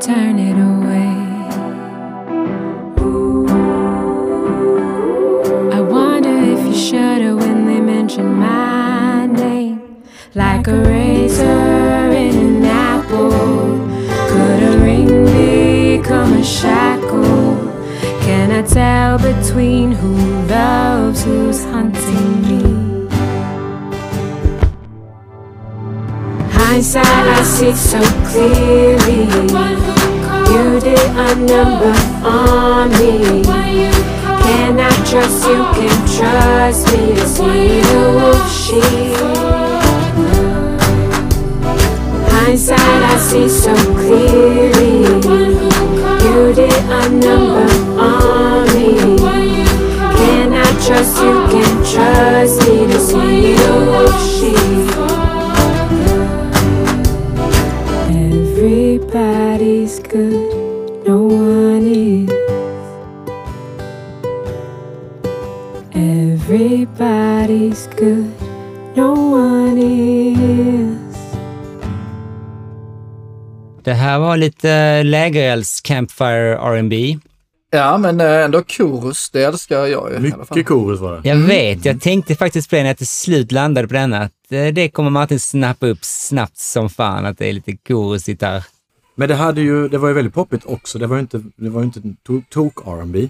Turn 0.00 0.38
it 0.38 0.56
away. 0.56 1.14
I 5.74 5.80
wonder 5.80 6.36
if 6.52 6.66
you 6.66 6.74
shudder 6.74 7.34
when 7.34 7.66
they 7.66 7.80
mention 7.80 8.34
my 8.34 9.26
name. 9.26 10.02
Like 10.34 10.68
a 10.68 10.78
razor 10.82 12.10
in 12.12 12.34
an 12.36 12.64
apple. 12.64 13.30
Could 14.28 14.62
a 14.62 14.78
ring 14.84 16.00
become 16.02 16.34
a 16.34 16.44
shackle? 16.44 17.56
Can 18.20 18.50
I 18.50 18.62
tell 18.62 19.18
between 19.18 19.92
who 19.92 20.14
loves 20.46 21.24
who's 21.24 21.64
hunting 21.64 22.42
me? 22.42 23.08
Hindsight, 26.52 27.06
I 27.06 27.42
see 27.42 27.72
so 27.72 28.00
clearly. 28.28 29.65
A 31.18 31.34
number 31.34 31.94
on 32.22 32.90
me. 32.90 33.42
Can 33.42 34.78
I 34.78 34.90
trust 35.08 35.46
you? 35.46 35.56
Can 35.72 35.98
trust 36.06 36.92
me 36.92 37.14
to 37.14 37.26
see 37.26 37.80
the 37.80 38.00
wolf 38.16 38.52
sheep. 38.52 39.16
Hindsight, 42.30 42.78
I 42.78 43.16
see 43.16 43.48
so 43.48 43.74
clearly. 43.94 45.04
You 46.22 46.52
did 46.52 46.84
a 46.84 47.08
number 47.08 47.66
on 47.98 48.66
me. 48.74 49.16
Can 50.18 50.52
I 50.52 50.68
trust 50.84 51.16
you? 51.22 51.34
Can 51.50 51.74
trust 51.94 52.60
me 52.68 52.76
to 52.88 52.98
see 53.00 53.54
the 53.54 53.72
wolf 53.88 54.14
sheep. 54.20 54.75
Everybody's 67.76 67.88
good, 67.98 68.30
no 68.96 69.12
one 69.32 69.78
is. 69.78 70.96
Det 73.84 73.92
här 73.94 74.18
var 74.18 74.36
lite 74.36 75.02
lägerelds 75.02 75.80
campfire 75.80 76.56
R&B. 76.58 77.18
Ja, 77.70 77.98
men 77.98 78.20
eh, 78.20 78.44
ändå 78.44 78.62
korus, 78.62 79.30
det 79.30 79.42
älskar 79.44 79.86
jag 79.86 80.12
ju. 80.12 80.18
Mycket 80.18 80.66
korus 80.66 81.00
var 81.00 81.12
det. 81.20 81.28
Jag 81.28 81.36
vet, 81.36 81.84
jag 81.84 82.00
tänkte 82.00 82.34
faktiskt 82.36 82.70
på 82.70 82.76
det 82.76 82.82
när 82.82 82.88
jag 82.90 82.96
till 82.98 83.06
slut 83.06 83.52
landade 83.52 83.88
på 83.88 83.94
denna. 83.94 84.18
Att 84.22 84.32
eh, 84.52 84.66
det 84.66 84.88
kommer 84.88 85.10
Martin 85.10 85.40
snappa 85.40 85.86
upp 85.86 86.04
snabbt 86.04 86.58
som 86.58 86.88
fan, 86.90 87.26
att 87.26 87.38
det 87.38 87.48
är 87.48 87.52
lite 87.52 87.76
korusgitarr. 87.76 88.64
Men 89.14 89.28
det, 89.28 89.34
hade 89.34 89.60
ju, 89.60 89.88
det 89.88 89.98
var 89.98 90.08
ju 90.08 90.14
väldigt 90.14 90.34
poppigt 90.34 90.64
också. 90.64 90.98
Det 90.98 91.06
var 91.06 91.16
ju 91.16 91.20
inte, 91.20 91.42
det 91.56 91.70
var 91.70 91.80
ju 91.80 91.84
inte 91.84 92.00
to- 92.00 92.42
tok 92.50 92.86
R&B. 92.86 93.28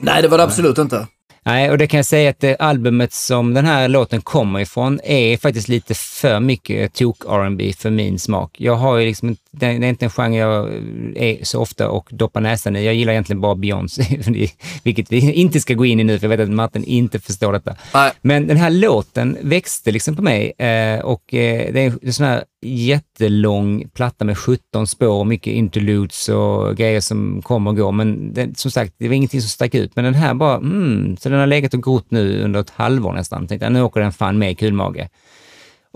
Nej, 0.00 0.22
det 0.22 0.28
var 0.28 0.38
det 0.38 0.44
absolut 0.44 0.78
inte. 0.78 1.06
Nej, 1.46 1.70
och 1.70 1.78
det 1.78 1.86
kan 1.86 1.98
jag 1.98 2.06
säga 2.06 2.30
att 2.30 2.40
det 2.40 2.56
albumet 2.56 3.12
som 3.12 3.54
den 3.54 3.64
här 3.64 3.88
låten 3.88 4.22
kommer 4.22 4.60
ifrån 4.60 5.00
är 5.04 5.36
faktiskt 5.36 5.68
lite 5.68 5.94
för 5.94 6.40
mycket 6.40 6.94
tok 6.94 7.24
R&B 7.28 7.72
för 7.78 7.90
min 7.90 8.18
smak. 8.18 8.60
Jag 8.60 8.74
har 8.74 8.96
ju 8.96 9.06
liksom 9.06 9.28
inte, 9.28 9.42
det 9.58 9.66
är 9.66 9.84
inte 9.84 10.04
en 10.04 10.10
genre 10.10 10.36
jag 10.36 10.68
är 11.16 11.44
så 11.44 11.60
ofta 11.60 11.88
och 11.88 12.08
doppar 12.12 12.40
näsan 12.40 12.76
i. 12.76 12.84
Jag 12.84 12.94
gillar 12.94 13.12
egentligen 13.12 13.40
bara 13.40 13.54
Beyoncé, 13.54 14.20
vilket 14.82 15.12
vi 15.12 15.32
inte 15.32 15.60
ska 15.60 15.74
gå 15.74 15.86
in 15.86 16.00
i 16.00 16.04
nu, 16.04 16.18
för 16.18 16.26
jag 16.26 16.36
vet 16.36 16.48
att 16.48 16.54
Martin 16.54 16.84
inte 16.84 17.18
förstår 17.20 17.52
detta. 17.52 17.76
Nej. 17.94 18.12
Men 18.22 18.46
den 18.46 18.56
här 18.56 18.70
låten 18.70 19.38
växte 19.40 19.92
liksom 19.92 20.16
på 20.16 20.22
mig 20.22 20.52
eh, 20.58 21.00
och 21.00 21.34
eh, 21.34 21.72
det 21.72 21.80
är 21.80 21.92
en 22.02 22.12
sån 22.12 22.26
här 22.26 22.44
jättelång 22.66 23.88
platta 23.94 24.24
med 24.24 24.38
17 24.38 24.86
spår 24.86 25.08
och 25.08 25.26
mycket 25.26 25.52
interludes 25.52 26.28
och 26.28 26.76
grejer 26.76 27.00
som 27.00 27.42
kommer 27.42 27.70
och 27.70 27.76
går. 27.76 27.92
Men 27.92 28.34
det, 28.34 28.58
som 28.58 28.70
sagt, 28.70 28.94
det 28.98 29.08
var 29.08 29.14
ingenting 29.14 29.40
som 29.40 29.48
stack 29.48 29.74
ut. 29.74 29.96
Men 29.96 30.04
den 30.04 30.14
här 30.14 30.34
bara, 30.34 30.56
mm, 30.56 31.16
så 31.16 31.28
den 31.28 31.38
har 31.38 31.46
legat 31.46 31.74
och 31.74 31.82
grott 31.82 32.10
nu 32.10 32.42
under 32.42 32.60
ett 32.60 32.70
halvår 32.70 33.12
nästan. 33.12 33.46
Tänkte 33.46 33.70
nu 33.70 33.82
åker 33.82 34.00
den 34.00 34.12
fan 34.12 34.38
med 34.38 34.50
i 34.50 34.54
kulmage. 34.54 35.08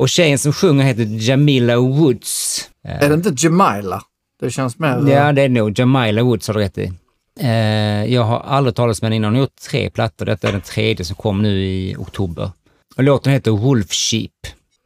Och 0.01 0.09
tjejen 0.09 0.39
som 0.39 0.53
sjunger 0.53 0.85
heter 0.85 1.07
Jamila 1.09 1.77
Woods. 1.77 2.69
Är 2.85 3.09
det 3.09 3.15
inte 3.15 3.35
Jamila? 3.37 4.03
Det 4.41 4.51
känns 4.51 4.79
mer... 4.79 5.09
Ja, 5.09 5.33
det 5.33 5.43
är 5.43 5.49
nog 5.49 5.79
Jamila 5.79 6.23
Woods 6.23 6.47
har 6.47 6.55
du 6.55 6.61
rätt 6.61 6.79
i. 6.79 6.93
Eh, 7.41 8.05
jag 8.15 8.23
har 8.23 8.41
aldrig 8.41 8.75
talat 8.75 9.03
med 9.03 9.07
henne 9.07 9.17
innan. 9.17 9.29
Hon 9.29 9.35
har 9.35 9.41
gjort 9.41 9.61
tre 9.71 9.91
plattor. 9.91 10.27
Detta 10.27 10.49
är 10.49 10.53
den 10.53 10.61
tredje 10.61 11.05
som 11.05 11.17
kom 11.17 11.43
nu 11.43 11.65
i 11.65 11.97
oktober. 11.99 12.51
Och 12.97 13.03
låten 13.03 13.33
heter 13.33 13.51
Wolf 13.51 13.93
Sheep. 13.93 14.31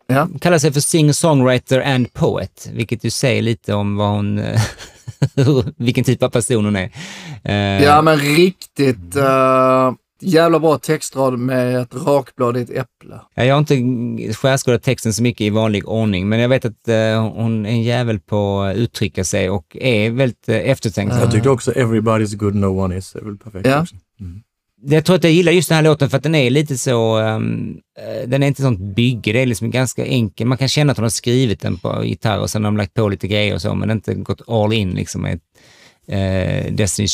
Ja. 0.07 0.21
Hon 0.21 0.39
kallar 0.39 0.59
sig 0.59 0.73
för 0.73 0.81
singer-songwriter 0.81 1.95
and 1.95 2.13
poet, 2.13 2.71
vilket 2.73 3.05
ju 3.05 3.11
säger 3.11 3.43
lite 3.43 3.75
om 3.75 3.97
vad 3.97 4.09
hon, 4.09 4.39
eh, 4.39 4.61
vilken 5.77 6.05
typ 6.05 6.23
av 6.23 6.29
person 6.29 6.65
hon 6.65 6.77
är. 6.77 6.91
Eh, 7.45 7.85
Ja, 7.85 8.03
men 8.03 8.17
riktigt 8.19 9.17
uh, 9.17 9.93
jävla 10.25 10.59
bra 10.59 10.79
textrad 10.79 11.39
med 11.39 11.77
ett 11.77 11.95
rakblad 11.95 12.57
i 12.57 12.61
ett 12.61 12.71
äpple. 12.71 13.21
Jag 13.35 13.55
har 13.55 13.59
inte 13.59 14.35
skärskådat 14.35 14.83
texten 14.83 15.13
så 15.13 15.23
mycket 15.23 15.41
i 15.41 15.51
vanlig 15.51 15.89
ordning, 15.89 16.29
men 16.29 16.39
jag 16.41 16.49
vet 16.49 16.65
att 16.65 16.89
eh, 16.89 17.33
hon 17.33 17.67
är 17.67 17.71
en 17.71 17.83
jävel 17.83 18.21
på 18.21 18.61
att 18.61 18.77
uttrycka 18.77 19.25
sig 19.25 19.51
och 19.51 19.77
är 19.81 20.11
väldigt 20.11 20.49
uh, 20.49 20.55
eftertänksam. 20.57 21.21
Jag 21.21 21.33
tyckte 21.33 21.51
också 21.51 21.73
Everybody's 21.73 22.37
good, 22.37 22.55
no 22.55 22.67
one 22.67 22.97
is. 22.97 23.13
Det 23.13 23.19
är 23.19 23.25
väl 23.25 23.39
perfekt 23.39 23.67
Ja. 23.67 23.83
också. 23.83 23.95
Jag 24.87 25.05
tror 25.05 25.17
att 25.17 25.25
jag 25.25 25.33
gillar 25.33 25.53
just 25.53 25.69
den 25.69 25.77
här 25.77 25.83
låten 25.83 26.11
för 26.11 26.17
att 26.17 26.23
den 26.23 26.35
är 26.35 26.51
lite 26.51 26.79
så, 26.79 27.19
um, 27.19 27.79
eh, 27.99 28.29
den 28.29 28.43
är 28.43 28.47
inte 28.47 28.63
sånt 28.63 28.81
bygge, 28.81 29.33
det 29.33 29.43
är 29.43 29.47
liksom 29.47 29.71
ganska 29.71 30.07
enkel. 30.07 30.47
Man 30.47 30.59
kan 30.59 30.69
känna 30.69 30.91
att 30.93 30.99
hon 30.99 31.05
har 31.05 31.11
skrivit 31.11 31.61
den 31.61 31.77
på 31.77 32.05
gitarr 32.05 32.39
och 32.39 32.51
sen 32.51 32.65
har 32.65 32.71
de 32.71 32.77
lagt 32.77 32.95
på 32.95 33.09
lite 33.09 33.29
grejer 33.29 33.55
och 33.55 33.63
så, 33.63 33.75
men 33.75 33.91
inte 33.91 34.15
gått 34.15 34.49
all 34.49 34.73
in 34.73 34.91
liksom 34.91 35.23
med 35.23 35.41
uh, 36.13 36.73
Destiny's 36.75 37.07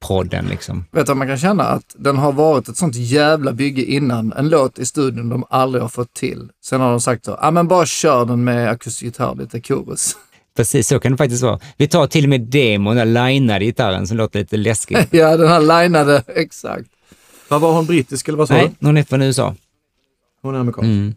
Child-prodden 0.00 0.48
liksom. 0.48 0.84
Vet 0.92 1.06
du 1.06 1.14
man 1.14 1.26
kan 1.28 1.38
känna? 1.38 1.62
Att 1.64 1.94
den 1.98 2.16
har 2.16 2.32
varit 2.32 2.68
ett 2.68 2.76
sånt 2.76 2.96
jävla 2.96 3.52
bygge 3.52 3.84
innan. 3.84 4.32
En 4.32 4.48
låt 4.48 4.78
i 4.78 4.86
studion 4.86 5.28
de 5.28 5.44
aldrig 5.50 5.82
har 5.82 5.88
fått 5.88 6.14
till. 6.14 6.48
Sen 6.64 6.80
har 6.80 6.90
de 6.90 7.00
sagt 7.00 7.24
så, 7.24 7.38
ja 7.42 7.50
men 7.50 7.68
bara 7.68 7.86
kör 7.86 8.24
den 8.24 8.44
med 8.44 8.70
akustisk 8.70 9.02
gitarr, 9.02 9.34
lite 9.34 9.60
chorus. 9.60 10.16
Precis, 10.56 10.88
så 10.88 10.98
kan 11.00 11.12
det 11.12 11.18
faktiskt 11.18 11.42
vara. 11.42 11.60
Vi 11.76 11.88
tar 11.88 12.06
till 12.06 12.24
och 12.24 12.28
med 12.28 12.40
demon, 12.40 12.96
den 12.96 13.12
linade 13.12 13.64
gitarren 13.64 14.06
som 14.06 14.16
låter 14.16 14.38
lite 14.38 14.56
läskig. 14.56 14.98
ja, 15.10 15.36
den 15.36 15.48
här 15.48 15.60
linade, 15.82 16.22
exakt. 16.34 16.88
Vad 17.48 17.60
var 17.60 17.72
hon 17.72 17.86
brittisk 17.86 18.28
eller 18.28 18.38
vad 18.38 18.48
sa 18.48 18.54
Nej, 18.54 18.72
du? 18.78 18.86
hon 18.86 18.96
är 18.96 19.02
från 19.02 19.22
USA. 19.22 19.54
Hon 20.42 20.54
är 20.54 20.58
amerikansk. 20.58 20.86
Mm. 20.86 21.14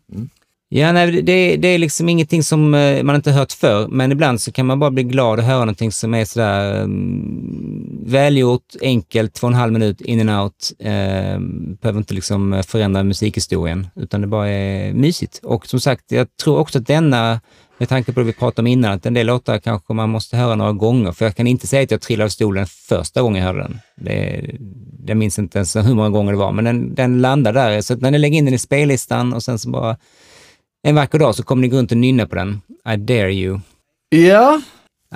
Ja, 0.76 0.92
nej, 0.92 1.22
det, 1.22 1.58
det 1.58 1.68
är 1.68 1.78
liksom 1.78 2.10
ingenting 2.10 2.44
som 2.44 2.74
eh, 2.74 3.04
man 3.04 3.16
inte 3.16 3.32
hört 3.32 3.52
förr, 3.52 3.88
men 3.88 4.12
ibland 4.12 4.42
så 4.42 4.52
kan 4.52 4.66
man 4.66 4.80
bara 4.80 4.92
bli 4.92 5.04
glad 5.04 5.40
att 5.40 5.46
höra 5.46 5.60
någonting 5.60 5.92
som 5.92 6.14
är 6.14 6.26
sådär 6.26 6.82
um, 6.82 8.04
välgjort, 8.06 8.76
enkelt, 8.82 9.34
två 9.34 9.48
och 9.48 9.54
en 9.54 9.60
halv 9.60 9.74
minut, 9.74 10.02
in 10.02 10.30
and 10.30 10.44
out. 10.44 10.72
Um, 10.80 11.78
behöver 11.82 11.98
inte 12.00 12.14
liksom 12.14 12.54
eh, 12.54 12.62
förändra 12.62 13.04
musikhistorien, 13.04 13.88
utan 13.96 14.22
det 14.22 14.28
bara 14.28 14.50
är 14.50 14.94
mysigt. 14.94 15.40
Och 15.44 15.68
som 15.68 15.80
sagt, 15.80 16.12
jag 16.12 16.28
tror 16.44 16.58
också 16.58 16.80
att 16.80 16.88
denna, 16.88 17.40
med 17.78 17.90
tanke 17.90 18.14
på 18.14 18.20
det 18.20 18.26
vi 18.26 18.34
pratade 18.34 18.62
om 18.62 18.68
innan, 18.68 18.92
att 18.92 19.06
en 19.06 19.14
del 19.14 19.28
låtar 19.28 19.60
kanske 19.60 19.94
man 19.94 20.10
måste 20.10 20.38
höra 20.38 20.56
några 20.56 20.74
gånger, 20.74 21.12
för 21.12 21.26
jag 21.26 21.36
kan 21.36 21.48
inte 21.48 21.68
säga 21.68 21.84
att 21.84 21.92
jag 21.92 22.02
trillade 22.02 22.26
av 22.26 22.30
stolen 22.30 22.66
första 22.68 23.22
gången 23.22 23.42
jag 23.42 23.48
hörde 23.48 23.62
den. 23.62 23.80
Det, 23.96 24.46
jag 25.06 25.18
minns 25.18 25.40
inte 25.40 25.58
ens 25.58 25.76
hur 25.76 25.96
många 25.96 26.10
gånger 26.10 26.32
det 26.32 26.38
var, 26.38 26.52
men 26.52 26.66
den, 26.66 26.96
den 26.96 27.22
landar 27.22 27.54
där. 27.54 27.82
Så 27.82 27.94
att 27.94 28.02
när 28.02 28.12
ni 28.12 28.18
lägger 28.18 28.38
in 28.38 28.46
den 28.46 28.54
i 28.54 28.60
spellistan 28.60 29.34
och 29.34 29.44
sen 29.44 29.60
så 29.60 29.70
bara 29.70 29.98
en 30.84 30.96
vacker 30.96 31.20
dag 31.20 31.36
så 31.36 31.44
kommer 31.44 31.62
ni 31.62 31.68
gå 31.68 31.78
runt 31.78 31.92
och 31.92 31.98
nynna 31.98 32.28
på 32.28 32.36
den. 32.36 32.62
I 32.94 32.98
dare 32.98 33.34
you. 33.34 33.60
Ja, 34.10 34.62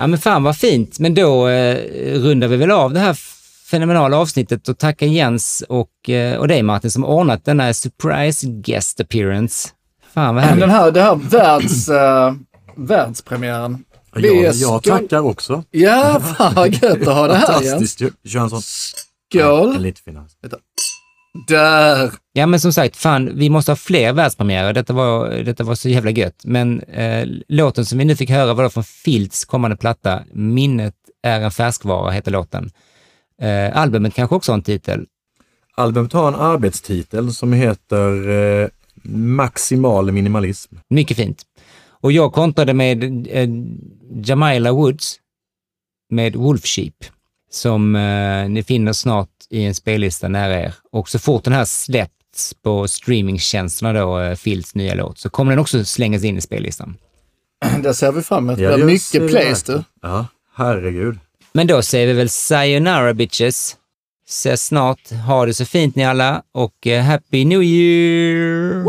Ja 0.00 0.06
men 0.06 0.18
fan 0.18 0.42
vad 0.42 0.56
fint, 0.56 0.98
men 0.98 1.14
då 1.14 1.48
eh, 1.48 1.76
rundar 2.20 2.48
vi 2.48 2.56
väl 2.56 2.70
av 2.70 2.92
det 2.92 3.00
här 3.00 3.14
fenomenala 3.70 4.16
avsnittet 4.16 4.68
och 4.68 4.78
tacka 4.78 5.06
Jens 5.06 5.64
och, 5.68 6.10
eh, 6.10 6.38
och 6.38 6.48
dig 6.48 6.62
Martin 6.62 6.90
som 6.90 7.04
ordnat 7.04 7.44
denna 7.44 7.74
surprise 7.74 8.46
guest 8.46 9.00
appearance. 9.00 9.68
Fan 10.14 10.34
vad 10.34 10.44
härligt. 10.44 10.60
Den 10.60 10.70
här, 10.70 10.90
det 10.90 11.02
här 11.02 11.14
världs, 11.14 11.88
uh, 11.88 12.32
världspremiären. 12.76 13.84
Vi 14.14 14.42
jag, 14.44 14.54
jag 14.54 14.82
tackar 14.82 15.20
också. 15.20 15.64
Ja, 15.70 16.20
fan 16.36 16.54
vad 16.54 16.82
gött 16.82 17.08
att 17.08 17.14
ha 17.14 17.26
det 17.28 17.34
här 17.34 17.46
Fantastiskt 17.46 18.00
en 18.34 18.50
sån. 18.50 18.62
Skål! 18.62 19.76
En 19.76 19.82
lite 19.82 20.02
finare. 20.02 20.24
Där! 21.46 22.12
Ja, 22.32 22.46
men 22.46 22.60
som 22.60 22.72
sagt, 22.72 22.96
fan, 22.96 23.38
vi 23.38 23.50
måste 23.50 23.70
ha 23.70 23.76
fler 23.76 24.12
världspremiärer. 24.12 24.72
Detta 24.72 24.92
var, 24.92 25.30
detta 25.30 25.64
var 25.64 25.74
så 25.74 25.88
jävla 25.88 26.10
gött. 26.10 26.40
Men 26.44 26.80
eh, 26.80 27.28
låten 27.48 27.86
som 27.86 27.98
vi 27.98 28.04
nu 28.04 28.16
fick 28.16 28.30
höra 28.30 28.54
var 28.54 28.64
då 28.64 28.70
från 28.70 28.84
Filts 28.84 29.44
kommande 29.44 29.76
platta. 29.76 30.22
Minnet 30.32 30.94
är 31.22 31.40
en 31.40 31.50
färskvara, 31.50 32.10
heter 32.10 32.30
låten. 32.30 32.70
Eh, 33.42 33.76
albumet 33.76 34.14
kanske 34.14 34.36
också 34.36 34.52
har 34.52 34.56
en 34.58 34.62
titel. 34.62 35.06
Albumet 35.74 36.12
har 36.12 36.28
en 36.28 36.34
arbetstitel 36.34 37.34
som 37.34 37.52
heter 37.52 38.28
eh, 38.28 38.68
Maximal 39.12 40.12
minimalism. 40.12 40.74
Mycket 40.90 41.16
fint. 41.16 41.42
Och 42.00 42.12
jag 42.12 42.32
kontrade 42.32 42.74
med 42.74 43.26
eh, 43.28 43.48
Jamila 44.24 44.72
Woods 44.72 45.16
med 46.10 46.36
Wolf 46.36 46.64
Sheep 46.64 46.94
som 47.50 47.96
eh, 47.96 48.48
ni 48.48 48.62
finner 48.62 48.92
snart 48.92 49.28
i 49.50 49.64
en 49.64 49.74
spellista 49.74 50.28
nära 50.28 50.60
er. 50.60 50.74
Och 50.92 51.08
så 51.08 51.18
fort 51.18 51.44
den 51.44 51.52
här 51.52 51.64
släppts 51.64 52.54
på 52.62 52.88
streamingtjänsterna 52.88 53.92
då, 53.92 54.20
eh, 54.20 54.34
Fields 54.34 54.74
nya 54.74 54.94
låt, 54.94 55.18
så 55.18 55.30
kommer 55.30 55.52
den 55.52 55.58
också 55.58 55.84
slängas 55.84 56.24
in 56.24 56.38
i 56.38 56.40
spellistan. 56.40 56.96
Det 57.82 57.94
ser 57.94 58.12
vi 58.12 58.22
fram 58.22 58.44
emot. 58.50 58.58
Ja, 58.58 58.76
mycket 58.76 59.28
plays 59.28 59.62
du. 59.62 59.82
Ja, 60.02 60.26
herregud. 60.54 61.18
Men 61.52 61.66
då 61.66 61.82
säger 61.82 62.06
vi 62.06 62.12
väl 62.12 62.28
sayonara 62.28 63.14
bitches. 63.14 63.76
Ses 64.28 64.66
snart. 64.66 65.10
Ha 65.26 65.46
det 65.46 65.54
så 65.54 65.64
fint 65.64 65.96
ni 65.96 66.04
alla 66.04 66.42
och 66.52 66.86
eh, 66.86 67.02
happy 67.02 67.44
new 67.44 67.62
year! 67.62 68.84